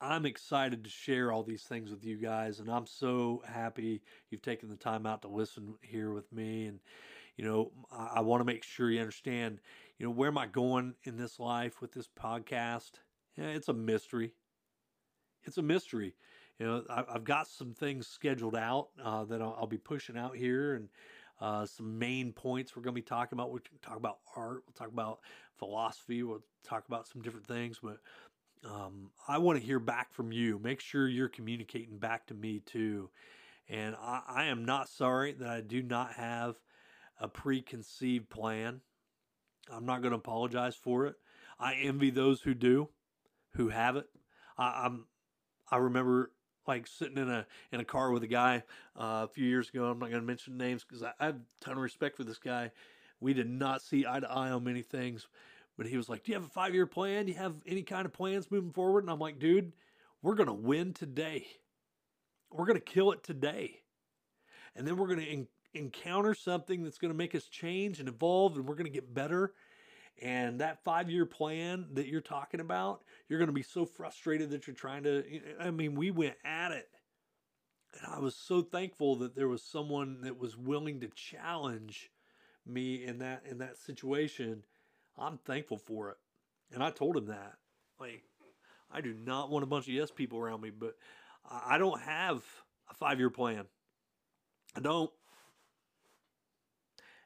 I'm 0.00 0.26
excited 0.26 0.84
to 0.84 0.90
share 0.90 1.32
all 1.32 1.42
these 1.42 1.62
things 1.62 1.90
with 1.90 2.04
you 2.04 2.16
guys, 2.16 2.60
and 2.60 2.70
I'm 2.70 2.86
so 2.86 3.42
happy 3.46 4.00
you've 4.30 4.42
taken 4.42 4.68
the 4.68 4.76
time 4.76 5.06
out 5.06 5.22
to 5.22 5.28
listen 5.28 5.74
here 5.82 6.12
with 6.12 6.32
me. 6.32 6.66
And 6.66 6.78
you 7.36 7.44
know, 7.44 7.72
I, 7.90 8.12
I 8.16 8.20
want 8.20 8.40
to 8.40 8.44
make 8.44 8.64
sure 8.64 8.90
you 8.90 9.00
understand, 9.00 9.60
you 9.98 10.06
know, 10.06 10.12
where 10.12 10.28
am 10.28 10.38
I 10.38 10.46
going 10.46 10.94
in 11.04 11.16
this 11.16 11.40
life 11.40 11.80
with 11.80 11.92
this 11.92 12.08
podcast? 12.08 12.92
Yeah, 13.36 13.46
it's 13.46 13.68
a 13.68 13.72
mystery. 13.72 14.32
It's 15.44 15.58
a 15.58 15.62
mystery. 15.62 16.14
You 16.58 16.66
know, 16.66 16.84
I, 16.90 17.04
have 17.12 17.24
got 17.24 17.46
some 17.46 17.72
things 17.72 18.08
scheduled 18.08 18.56
out 18.56 18.88
uh, 19.02 19.24
that 19.24 19.40
I'll, 19.40 19.56
I'll, 19.60 19.66
be 19.68 19.78
pushing 19.78 20.16
out 20.16 20.36
here, 20.36 20.74
and 20.74 20.88
uh, 21.40 21.66
some 21.66 21.98
main 21.98 22.32
points 22.32 22.74
we're 22.74 22.82
going 22.82 22.94
to 22.94 23.00
be 23.00 23.06
talking 23.06 23.36
about. 23.36 23.52
We 23.52 23.60
talk 23.82 23.96
about 23.96 24.18
art. 24.36 24.62
We'll 24.66 24.74
talk 24.74 24.92
about 24.92 25.20
philosophy. 25.58 26.22
We'll 26.22 26.42
talk 26.64 26.86
about 26.88 27.06
some 27.06 27.22
different 27.22 27.46
things, 27.46 27.78
but 27.82 27.98
um, 28.64 29.10
I 29.26 29.38
want 29.38 29.58
to 29.58 29.64
hear 29.64 29.78
back 29.78 30.12
from 30.12 30.32
you. 30.32 30.58
Make 30.58 30.80
sure 30.80 31.08
you're 31.08 31.28
communicating 31.28 31.98
back 31.98 32.26
to 32.26 32.34
me 32.34 32.60
too. 32.64 33.10
And 33.68 33.94
I, 34.00 34.22
I 34.26 34.44
am 34.46 34.64
not 34.64 34.88
sorry 34.88 35.32
that 35.32 35.48
I 35.48 35.60
do 35.60 35.82
not 35.82 36.14
have 36.14 36.56
a 37.20 37.28
preconceived 37.28 38.30
plan. 38.30 38.80
I'm 39.70 39.86
not 39.86 40.00
going 40.00 40.12
to 40.12 40.18
apologize 40.18 40.74
for 40.74 41.06
it. 41.06 41.16
I 41.60 41.74
envy 41.74 42.10
those 42.10 42.40
who 42.40 42.54
do, 42.54 42.88
who 43.54 43.68
have 43.68 43.96
it. 43.96 44.06
I, 44.56 44.86
am 44.86 45.06
I 45.70 45.76
remember 45.76 46.32
like 46.68 46.86
sitting 46.86 47.18
in 47.18 47.30
a 47.30 47.46
in 47.72 47.80
a 47.80 47.84
car 47.84 48.12
with 48.12 48.22
a 48.22 48.28
guy 48.28 48.62
uh, 48.96 49.24
a 49.24 49.28
few 49.28 49.46
years 49.46 49.68
ago. 49.70 49.86
I'm 49.86 49.98
not 49.98 50.10
going 50.10 50.20
to 50.20 50.26
mention 50.26 50.56
names 50.56 50.84
because 50.84 51.02
I, 51.02 51.12
I 51.18 51.26
have 51.26 51.36
a 51.36 51.64
ton 51.64 51.76
of 51.76 51.82
respect 51.82 52.16
for 52.16 52.24
this 52.24 52.38
guy. 52.38 52.70
We 53.20 53.34
did 53.34 53.48
not 53.48 53.82
see 53.82 54.06
eye 54.06 54.20
to 54.20 54.30
eye 54.30 54.50
on 54.50 54.62
many 54.62 54.82
things, 54.82 55.26
but 55.76 55.86
he 55.86 55.96
was 55.96 56.08
like, 56.08 56.22
Do 56.22 56.30
you 56.30 56.36
have 56.36 56.44
a 56.44 56.50
five 56.50 56.74
year 56.74 56.86
plan? 56.86 57.26
Do 57.26 57.32
you 57.32 57.38
have 57.38 57.54
any 57.66 57.82
kind 57.82 58.06
of 58.06 58.12
plans 58.12 58.50
moving 58.50 58.72
forward? 58.72 59.02
And 59.02 59.10
I'm 59.10 59.18
like, 59.18 59.38
Dude, 59.38 59.72
we're 60.22 60.34
going 60.34 60.48
to 60.48 60.52
win 60.52 60.92
today. 60.92 61.46
We're 62.50 62.66
going 62.66 62.78
to 62.78 62.84
kill 62.84 63.12
it 63.12 63.24
today. 63.24 63.80
And 64.76 64.86
then 64.86 64.96
we're 64.96 65.08
going 65.08 65.20
to 65.20 65.26
en- 65.26 65.48
encounter 65.74 66.34
something 66.34 66.84
that's 66.84 66.98
going 66.98 67.12
to 67.12 67.16
make 67.16 67.34
us 67.34 67.44
change 67.44 68.00
and 68.00 68.08
evolve, 68.08 68.56
and 68.56 68.66
we're 68.66 68.74
going 68.74 68.86
to 68.86 68.90
get 68.90 69.12
better. 69.12 69.52
And 70.20 70.60
that 70.60 70.82
five 70.84 71.10
year 71.10 71.26
plan 71.26 71.86
that 71.92 72.08
you're 72.08 72.20
talking 72.20 72.60
about, 72.60 73.02
you're 73.28 73.38
going 73.38 73.48
to 73.48 73.52
be 73.52 73.62
so 73.62 73.86
frustrated 73.86 74.50
that 74.50 74.66
you're 74.66 74.74
trying 74.74 75.04
to. 75.04 75.24
I 75.60 75.70
mean, 75.70 75.94
we 75.94 76.10
went 76.10 76.36
at 76.44 76.72
it. 76.72 76.88
And 77.94 78.12
I 78.12 78.18
was 78.18 78.34
so 78.34 78.62
thankful 78.62 79.16
that 79.16 79.34
there 79.34 79.48
was 79.48 79.62
someone 79.62 80.20
that 80.22 80.38
was 80.38 80.56
willing 80.56 81.00
to 81.00 81.08
challenge 81.08 82.10
me 82.66 83.04
in 83.04 83.18
that 83.18 83.42
in 83.48 83.58
that 83.58 83.78
situation 83.78 84.62
I'm 85.18 85.38
thankful 85.38 85.78
for 85.78 86.10
it. 86.10 86.16
And 86.72 86.82
I 86.82 86.90
told 86.90 87.16
him 87.16 87.26
that. 87.26 87.54
Like, 87.98 88.22
I 88.90 89.00
do 89.00 89.12
not 89.12 89.50
want 89.50 89.64
a 89.64 89.66
bunch 89.66 89.88
of 89.88 89.94
yes 89.94 90.10
people 90.10 90.38
around 90.38 90.60
me, 90.60 90.70
but 90.70 90.94
I 91.50 91.78
don't 91.78 92.00
have 92.00 92.44
a 92.90 92.94
five 92.94 93.18
year 93.18 93.30
plan. 93.30 93.64
I 94.76 94.80
don't. 94.80 95.10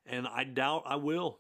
And 0.06 0.26
I 0.26 0.44
doubt 0.44 0.84
I 0.86 0.96
will. 0.96 1.38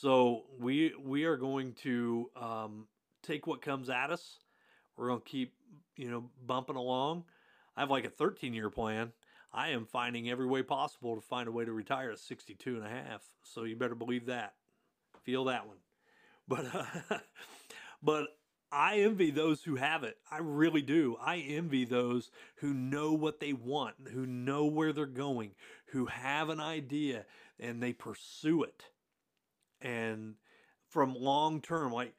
So 0.00 0.44
we 0.58 0.92
we 1.02 1.24
are 1.24 1.36
going 1.36 1.72
to 1.82 2.30
um, 2.36 2.86
take 3.22 3.46
what 3.46 3.62
comes 3.62 3.88
at 3.88 4.10
us. 4.10 4.40
We're 4.96 5.08
going 5.08 5.20
to 5.20 5.26
keep 5.26 5.54
you 5.96 6.10
know 6.10 6.24
bumping 6.46 6.76
along. 6.76 7.24
I 7.76 7.80
have 7.80 7.90
like 7.90 8.04
a 8.04 8.10
13 8.10 8.52
year 8.52 8.68
plan. 8.68 9.12
I 9.52 9.70
am 9.70 9.86
finding 9.86 10.28
every 10.28 10.46
way 10.46 10.62
possible 10.62 11.14
to 11.14 11.22
find 11.22 11.48
a 11.48 11.52
way 11.52 11.64
to 11.64 11.72
retire 11.72 12.10
at 12.10 12.18
62 12.18 12.76
and 12.76 12.84
a 12.84 12.88
half. 12.90 13.22
So 13.42 13.64
you 13.64 13.74
better 13.74 13.94
believe 13.94 14.26
that 14.26 14.54
feel 15.22 15.44
that 15.44 15.66
one. 15.66 15.78
But 16.48 16.66
uh, 16.72 17.18
but 18.00 18.28
I 18.70 18.98
envy 19.00 19.32
those 19.32 19.64
who 19.64 19.74
have 19.76 20.04
it. 20.04 20.18
I 20.30 20.38
really 20.38 20.82
do. 20.82 21.16
I 21.20 21.38
envy 21.38 21.84
those 21.84 22.30
who 22.56 22.72
know 22.72 23.14
what 23.14 23.40
they 23.40 23.52
want, 23.52 23.96
who 24.12 24.26
know 24.26 24.66
where 24.66 24.92
they're 24.92 25.06
going, 25.06 25.52
who 25.86 26.06
have 26.06 26.48
an 26.48 26.60
idea 26.60 27.26
and 27.58 27.82
they 27.82 27.92
pursue 27.92 28.62
it. 28.62 28.84
And 29.80 30.34
from 30.88 31.14
long 31.14 31.60
term, 31.60 31.92
like 31.92 32.14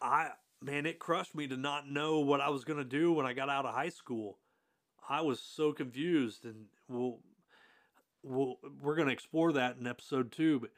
I 0.00 0.30
man, 0.60 0.86
it 0.86 0.98
crushed 0.98 1.34
me 1.34 1.46
to 1.48 1.56
not 1.56 1.88
know 1.88 2.20
what 2.20 2.40
I 2.40 2.48
was 2.48 2.64
going 2.64 2.78
to 2.78 2.84
do 2.84 3.12
when 3.12 3.26
I 3.26 3.32
got 3.32 3.48
out 3.48 3.66
of 3.66 3.74
high 3.74 3.90
school. 3.90 4.38
I 5.08 5.22
was 5.22 5.40
so 5.40 5.72
confused 5.72 6.44
and 6.44 6.66
we'll, 6.88 7.20
we'll 8.22 8.56
we're 8.82 8.96
going 8.96 9.08
to 9.08 9.14
explore 9.14 9.52
that 9.52 9.76
in 9.78 9.86
episode 9.86 10.32
2, 10.32 10.60
but 10.60 10.70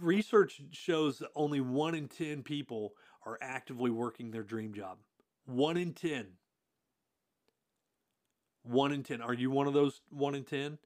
research 0.00 0.60
shows 0.70 1.18
that 1.18 1.30
only 1.34 1.60
1 1.60 1.94
in 1.94 2.08
10 2.08 2.42
people 2.42 2.94
are 3.26 3.38
actively 3.40 3.90
working 3.90 4.30
their 4.30 4.42
dream 4.42 4.72
job. 4.72 4.98
1 5.46 5.76
in 5.76 5.92
10. 5.92 6.26
1 8.62 8.92
in 8.92 9.02
10. 9.02 9.20
Are 9.20 9.34
you 9.34 9.50
one 9.50 9.66
of 9.66 9.74
those 9.74 10.00
1 10.10 10.34
in 10.34 10.44
10? 10.44 10.78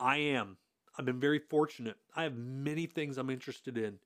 I 0.00 0.16
am. 0.18 0.56
I've 0.98 1.04
been 1.04 1.20
very 1.20 1.38
fortunate. 1.38 1.96
I 2.14 2.22
have 2.22 2.36
many 2.36 2.86
things 2.86 3.18
I'm 3.18 3.30
interested 3.30 3.76
in, 3.76 3.98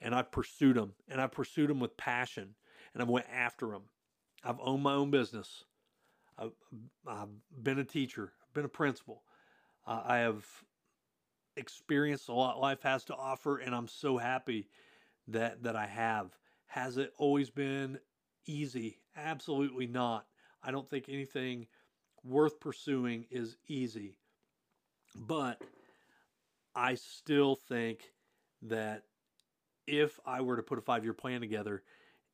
and 0.00 0.14
I've 0.14 0.30
pursued 0.30 0.76
them, 0.76 0.92
and 1.08 1.20
I've 1.20 1.32
pursued 1.32 1.70
them 1.70 1.80
with 1.80 1.96
passion, 1.96 2.54
and 2.92 3.02
I've 3.02 3.08
went 3.08 3.26
after 3.32 3.68
them. 3.68 3.82
I've 4.44 4.60
owned 4.60 4.82
my 4.82 4.94
own 4.94 5.10
business. 5.10 5.64
I've, 6.38 6.52
I've 7.06 7.28
been 7.62 7.78
a 7.78 7.84
teacher, 7.84 8.32
I've 8.42 8.54
been 8.54 8.64
a 8.64 8.68
principal. 8.68 9.22
Uh, 9.86 10.02
I 10.04 10.18
have 10.18 10.46
experienced 11.56 12.28
a 12.28 12.32
lot 12.32 12.60
life 12.60 12.82
has 12.82 13.04
to 13.04 13.14
offer, 13.14 13.58
and 13.58 13.74
I'm 13.74 13.88
so 13.88 14.18
happy 14.18 14.68
that 15.28 15.62
that 15.62 15.76
I 15.76 15.86
have. 15.86 16.36
Has 16.66 16.96
it 16.96 17.12
always 17.18 17.50
been 17.50 17.98
easy? 18.46 18.98
Absolutely 19.16 19.86
not. 19.86 20.26
I 20.62 20.70
don't 20.70 20.88
think 20.88 21.08
anything 21.08 21.66
worth 22.24 22.60
pursuing 22.60 23.26
is 23.30 23.56
easy. 23.68 24.18
But 25.14 25.60
I 26.74 26.94
still 26.94 27.56
think 27.56 28.12
that 28.62 29.02
if 29.86 30.18
I 30.24 30.40
were 30.40 30.56
to 30.56 30.62
put 30.62 30.78
a 30.78 30.82
five 30.82 31.04
year 31.04 31.12
plan 31.12 31.40
together, 31.40 31.82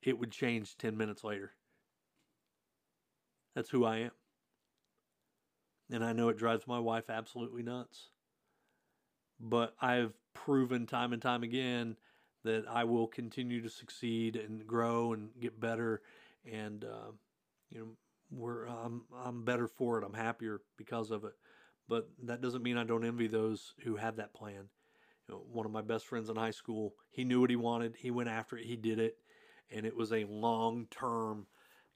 it 0.02 0.18
would 0.18 0.30
change 0.30 0.76
10 0.76 0.96
minutes 0.96 1.24
later. 1.24 1.52
That's 3.54 3.70
who 3.70 3.84
I 3.84 3.98
am. 3.98 4.10
And 5.90 6.04
I 6.04 6.12
know 6.12 6.28
it 6.28 6.36
drives 6.36 6.66
my 6.66 6.78
wife 6.78 7.08
absolutely 7.08 7.62
nuts. 7.62 8.10
But 9.40 9.74
I've 9.80 10.14
proven 10.34 10.86
time 10.86 11.12
and 11.12 11.22
time 11.22 11.42
again 11.42 11.96
that 12.44 12.66
I 12.68 12.84
will 12.84 13.06
continue 13.06 13.62
to 13.62 13.70
succeed 13.70 14.36
and 14.36 14.66
grow 14.66 15.12
and 15.12 15.30
get 15.40 15.58
better. 15.58 16.02
And, 16.44 16.84
uh, 16.84 17.12
you 17.70 17.80
know, 17.80 17.88
we're, 18.30 18.66
I'm, 18.66 19.02
I'm 19.16 19.44
better 19.44 19.66
for 19.66 19.98
it. 19.98 20.04
I'm 20.04 20.14
happier 20.14 20.60
because 20.76 21.10
of 21.10 21.24
it 21.24 21.32
but 21.88 22.08
that 22.24 22.40
doesn't 22.40 22.62
mean 22.62 22.76
I 22.76 22.84
don't 22.84 23.04
envy 23.04 23.26
those 23.26 23.74
who 23.84 23.96
have 23.96 24.16
that 24.16 24.34
plan. 24.34 24.68
You 25.26 25.34
know, 25.34 25.42
one 25.50 25.66
of 25.66 25.72
my 25.72 25.82
best 25.82 26.06
friends 26.06 26.28
in 26.28 26.36
high 26.36 26.50
school, 26.50 26.94
he 27.10 27.24
knew 27.24 27.40
what 27.40 27.50
he 27.50 27.56
wanted, 27.56 27.96
he 27.96 28.10
went 28.10 28.28
after 28.28 28.56
it, 28.56 28.66
he 28.66 28.76
did 28.76 28.98
it, 28.98 29.16
and 29.70 29.86
it 29.86 29.96
was 29.96 30.12
a 30.12 30.24
long 30.24 30.86
term 30.90 31.46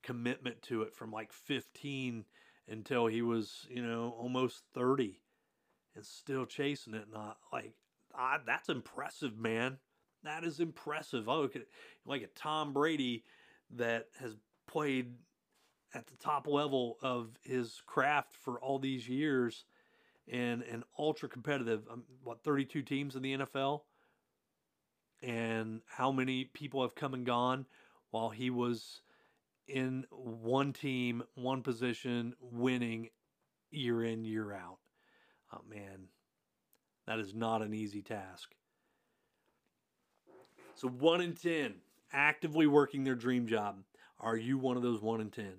commitment 0.02 0.62
to 0.62 0.82
it 0.82 0.94
from 0.94 1.12
like 1.12 1.32
15 1.32 2.24
until 2.68 3.06
he 3.06 3.22
was, 3.22 3.66
you 3.70 3.82
know, 3.82 4.14
almost 4.18 4.62
30 4.74 5.20
and 5.94 6.04
still 6.04 6.46
chasing 6.46 6.94
it. 6.94 7.06
Not 7.12 7.38
like, 7.52 7.74
I, 8.14 8.38
that's 8.46 8.68
impressive, 8.68 9.38
man. 9.38 9.78
That 10.24 10.44
is 10.44 10.60
impressive. 10.60 11.28
I 11.28 11.34
look 11.34 11.56
at 11.56 11.62
like 12.06 12.22
a 12.22 12.28
Tom 12.28 12.72
Brady 12.72 13.24
that 13.76 14.08
has 14.20 14.36
played 14.66 15.14
at 15.94 16.06
the 16.06 16.16
top 16.16 16.46
level 16.46 16.98
of 17.02 17.30
his 17.42 17.82
craft 17.86 18.36
for 18.36 18.58
all 18.60 18.78
these 18.78 19.08
years 19.08 19.64
and 20.28 20.62
an 20.62 20.84
ultra 20.98 21.28
competitive, 21.28 21.82
um, 21.90 22.04
what, 22.22 22.42
32 22.42 22.82
teams 22.82 23.16
in 23.16 23.22
the 23.22 23.36
NFL? 23.38 23.82
And 25.22 25.80
how 25.86 26.10
many 26.10 26.44
people 26.44 26.82
have 26.82 26.94
come 26.94 27.14
and 27.14 27.24
gone 27.24 27.66
while 28.10 28.30
he 28.30 28.50
was 28.50 29.02
in 29.68 30.04
one 30.10 30.72
team, 30.72 31.22
one 31.34 31.62
position, 31.62 32.34
winning 32.40 33.08
year 33.70 34.02
in, 34.02 34.24
year 34.24 34.52
out? 34.52 34.78
Oh, 35.52 35.60
man, 35.68 36.08
that 37.06 37.18
is 37.18 37.34
not 37.34 37.62
an 37.62 37.74
easy 37.74 38.02
task. 38.02 38.54
So, 40.74 40.88
one 40.88 41.20
in 41.20 41.34
10 41.34 41.74
actively 42.12 42.66
working 42.66 43.04
their 43.04 43.14
dream 43.14 43.46
job. 43.46 43.78
Are 44.20 44.36
you 44.36 44.58
one 44.58 44.76
of 44.76 44.82
those 44.82 45.00
one 45.00 45.20
in 45.20 45.30
10? 45.30 45.52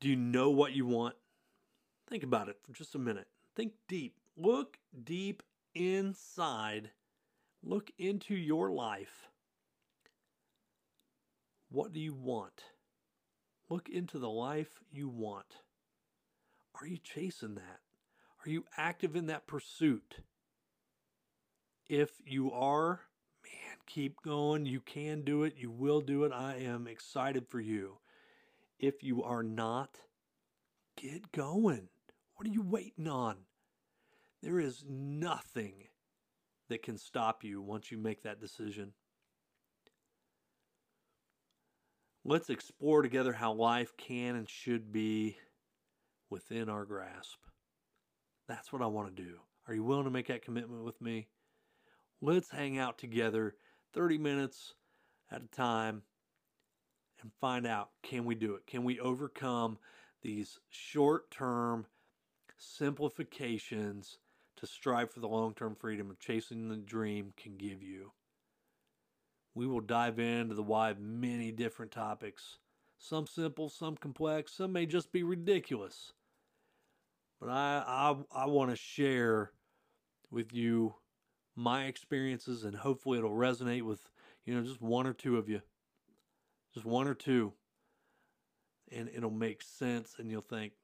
Do 0.00 0.08
you 0.08 0.16
know 0.16 0.50
what 0.50 0.72
you 0.72 0.86
want? 0.86 1.14
Think 2.10 2.24
about 2.24 2.48
it 2.48 2.56
for 2.62 2.72
just 2.72 2.96
a 2.96 2.98
minute. 2.98 3.28
Think 3.54 3.72
deep. 3.88 4.16
Look 4.36 4.78
deep 5.04 5.44
inside. 5.74 6.90
Look 7.62 7.90
into 7.98 8.34
your 8.34 8.72
life. 8.72 9.28
What 11.70 11.92
do 11.92 12.00
you 12.00 12.14
want? 12.14 12.64
Look 13.68 13.88
into 13.88 14.18
the 14.18 14.28
life 14.28 14.80
you 14.90 15.08
want. 15.08 15.58
Are 16.80 16.86
you 16.86 16.98
chasing 16.98 17.54
that? 17.54 17.80
Are 18.44 18.50
you 18.50 18.64
active 18.76 19.14
in 19.14 19.26
that 19.26 19.46
pursuit? 19.46 20.16
If 21.88 22.10
you 22.24 22.50
are, 22.50 23.00
man, 23.44 23.76
keep 23.86 24.22
going. 24.22 24.66
You 24.66 24.80
can 24.80 25.22
do 25.22 25.44
it. 25.44 25.54
You 25.56 25.70
will 25.70 26.00
do 26.00 26.24
it. 26.24 26.32
I 26.32 26.56
am 26.56 26.88
excited 26.88 27.46
for 27.46 27.60
you. 27.60 27.98
If 28.80 29.04
you 29.04 29.22
are 29.22 29.42
not, 29.42 29.98
get 30.96 31.30
going. 31.30 31.88
What 32.40 32.48
are 32.48 32.52
you 32.54 32.62
waiting 32.62 33.06
on? 33.06 33.36
There 34.42 34.58
is 34.58 34.82
nothing 34.88 35.74
that 36.70 36.82
can 36.82 36.96
stop 36.96 37.44
you 37.44 37.60
once 37.60 37.92
you 37.92 37.98
make 37.98 38.22
that 38.22 38.40
decision. 38.40 38.94
Let's 42.24 42.48
explore 42.48 43.02
together 43.02 43.34
how 43.34 43.52
life 43.52 43.94
can 43.98 44.36
and 44.36 44.48
should 44.48 44.90
be 44.90 45.36
within 46.30 46.70
our 46.70 46.86
grasp. 46.86 47.36
That's 48.48 48.72
what 48.72 48.80
I 48.80 48.86
want 48.86 49.14
to 49.14 49.22
do. 49.22 49.34
Are 49.68 49.74
you 49.74 49.84
willing 49.84 50.04
to 50.04 50.10
make 50.10 50.28
that 50.28 50.42
commitment 50.42 50.82
with 50.82 50.98
me? 51.02 51.28
Let's 52.22 52.50
hang 52.50 52.78
out 52.78 52.96
together 52.96 53.54
30 53.92 54.16
minutes 54.16 54.72
at 55.30 55.42
a 55.42 55.46
time 55.48 56.00
and 57.20 57.30
find 57.38 57.66
out 57.66 57.90
can 58.02 58.24
we 58.24 58.34
do 58.34 58.54
it? 58.54 58.66
Can 58.66 58.82
we 58.82 58.98
overcome 58.98 59.76
these 60.22 60.58
short 60.70 61.30
term 61.30 61.84
simplifications 62.60 64.18
to 64.56 64.66
strive 64.66 65.10
for 65.10 65.20
the 65.20 65.28
long 65.28 65.54
term 65.54 65.74
freedom 65.74 66.10
of 66.10 66.20
chasing 66.20 66.68
the 66.68 66.76
dream 66.76 67.32
can 67.36 67.56
give 67.56 67.82
you. 67.82 68.12
We 69.54 69.66
will 69.66 69.80
dive 69.80 70.18
into 70.18 70.54
the 70.54 70.62
why 70.62 70.90
of 70.90 71.00
many 71.00 71.50
different 71.50 71.90
topics, 71.90 72.58
some 72.98 73.26
simple, 73.26 73.68
some 73.68 73.96
complex, 73.96 74.52
some 74.52 74.72
may 74.72 74.86
just 74.86 75.10
be 75.10 75.22
ridiculous. 75.22 76.12
But 77.40 77.48
I, 77.48 77.82
I, 77.86 78.42
I 78.42 78.46
want 78.46 78.70
to 78.70 78.76
share 78.76 79.52
with 80.30 80.52
you 80.52 80.94
my 81.56 81.86
experiences 81.86 82.64
and 82.64 82.76
hopefully 82.76 83.18
it'll 83.18 83.30
resonate 83.30 83.82
with, 83.82 84.00
you 84.44 84.54
know, 84.54 84.62
just 84.62 84.82
one 84.82 85.06
or 85.06 85.14
two 85.14 85.38
of 85.38 85.48
you. 85.48 85.62
Just 86.74 86.86
one 86.86 87.08
or 87.08 87.14
two. 87.14 87.54
And 88.92 89.08
it'll 89.08 89.30
make 89.30 89.62
sense 89.62 90.16
and 90.18 90.30
you'll 90.30 90.42
think, 90.42 90.74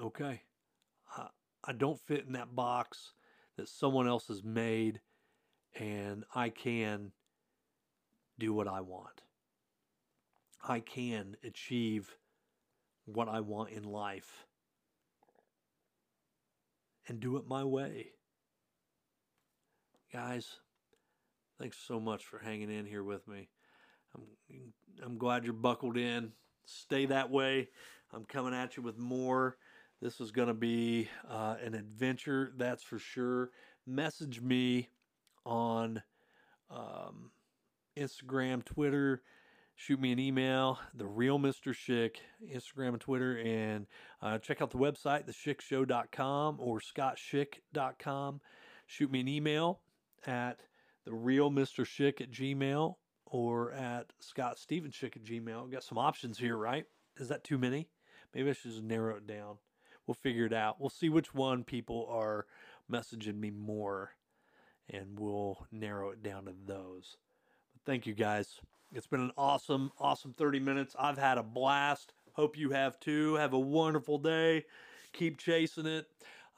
okay, 0.00 0.42
I 1.66 1.72
don't 1.72 2.00
fit 2.00 2.24
in 2.26 2.32
that 2.34 2.54
box 2.54 3.12
that 3.56 3.68
someone 3.68 4.06
else 4.06 4.28
has 4.28 4.44
made, 4.44 5.00
and 5.78 6.24
I 6.34 6.50
can 6.50 7.12
do 8.38 8.52
what 8.52 8.68
I 8.68 8.80
want. 8.82 9.22
I 10.66 10.80
can 10.80 11.36
achieve 11.44 12.16
what 13.04 13.28
I 13.28 13.40
want 13.40 13.70
in 13.70 13.84
life 13.84 14.46
and 17.08 17.20
do 17.20 17.36
it 17.36 17.46
my 17.46 17.64
way. 17.64 18.08
Guys, 20.12 20.56
thanks 21.58 21.78
so 21.86 22.00
much 22.00 22.24
for 22.24 22.38
hanging 22.38 22.70
in 22.70 22.86
here 22.86 23.04
with 23.04 23.26
me. 23.28 23.48
I'm 24.14 24.22
I'm 25.04 25.18
glad 25.18 25.44
you're 25.44 25.52
buckled 25.52 25.96
in. 25.96 26.32
Stay 26.64 27.06
that 27.06 27.30
way. 27.30 27.68
I'm 28.12 28.24
coming 28.24 28.54
at 28.54 28.76
you 28.76 28.82
with 28.82 28.98
more 28.98 29.56
this 30.06 30.20
is 30.20 30.30
going 30.30 30.46
to 30.46 30.54
be 30.54 31.08
uh, 31.28 31.56
an 31.64 31.74
adventure, 31.74 32.52
that's 32.56 32.84
for 32.84 32.96
sure. 32.96 33.50
Message 33.88 34.40
me 34.40 34.88
on 35.44 36.00
um, 36.70 37.32
Instagram, 37.96 38.64
Twitter. 38.64 39.22
Shoot 39.74 40.00
me 40.00 40.12
an 40.12 40.20
email, 40.20 40.78
the 40.94 41.08
real 41.08 41.40
Mr. 41.40 41.74
Schick, 41.74 42.18
Instagram 42.54 42.90
and 42.90 43.00
Twitter, 43.00 43.36
and 43.38 43.88
uh, 44.22 44.38
check 44.38 44.62
out 44.62 44.70
the 44.70 44.78
website, 44.78 45.28
theschickshow.com 45.28 46.58
or 46.60 46.78
scottschick.com. 46.78 48.40
Shoot 48.86 49.10
me 49.10 49.20
an 49.20 49.28
email 49.28 49.80
at 50.24 50.60
the 51.04 51.14
real 51.14 51.50
Mr. 51.50 51.84
Schick 51.84 52.20
at 52.20 52.30
Gmail 52.30 52.94
or 53.26 53.72
at 53.72 54.12
Scott 54.20 54.56
Schick 54.56 55.16
at 55.16 55.24
Gmail. 55.24 55.68
Got 55.68 55.82
some 55.82 55.98
options 55.98 56.38
here, 56.38 56.56
right? 56.56 56.84
Is 57.16 57.26
that 57.26 57.42
too 57.42 57.58
many? 57.58 57.88
Maybe 58.32 58.50
I 58.50 58.52
should 58.52 58.70
just 58.70 58.84
narrow 58.84 59.16
it 59.16 59.26
down. 59.26 59.56
We'll 60.06 60.14
figure 60.14 60.46
it 60.46 60.52
out. 60.52 60.80
We'll 60.80 60.90
see 60.90 61.08
which 61.08 61.34
one 61.34 61.64
people 61.64 62.06
are 62.10 62.46
messaging 62.90 63.38
me 63.38 63.50
more, 63.50 64.12
and 64.88 65.18
we'll 65.18 65.66
narrow 65.72 66.10
it 66.10 66.22
down 66.22 66.44
to 66.44 66.54
those. 66.66 67.16
But 67.72 67.82
thank 67.84 68.06
you 68.06 68.14
guys. 68.14 68.60
It's 68.92 69.06
been 69.06 69.20
an 69.20 69.32
awesome, 69.36 69.90
awesome 69.98 70.32
30 70.32 70.60
minutes. 70.60 70.94
I've 70.98 71.18
had 71.18 71.38
a 71.38 71.42
blast. 71.42 72.12
Hope 72.32 72.56
you 72.56 72.70
have 72.70 73.00
too. 73.00 73.34
Have 73.34 73.52
a 73.52 73.58
wonderful 73.58 74.18
day. 74.18 74.64
Keep 75.12 75.38
chasing 75.38 75.86
it. 75.86 76.06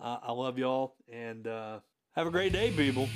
Uh, 0.01 0.19
I 0.23 0.33
love 0.33 0.59
y'all, 0.59 0.95
and 1.11 1.47
uh, 1.47 1.81
have 2.13 2.27
a 2.27 2.31
great 2.31 2.53
day, 2.53 2.71
people. 2.71 3.09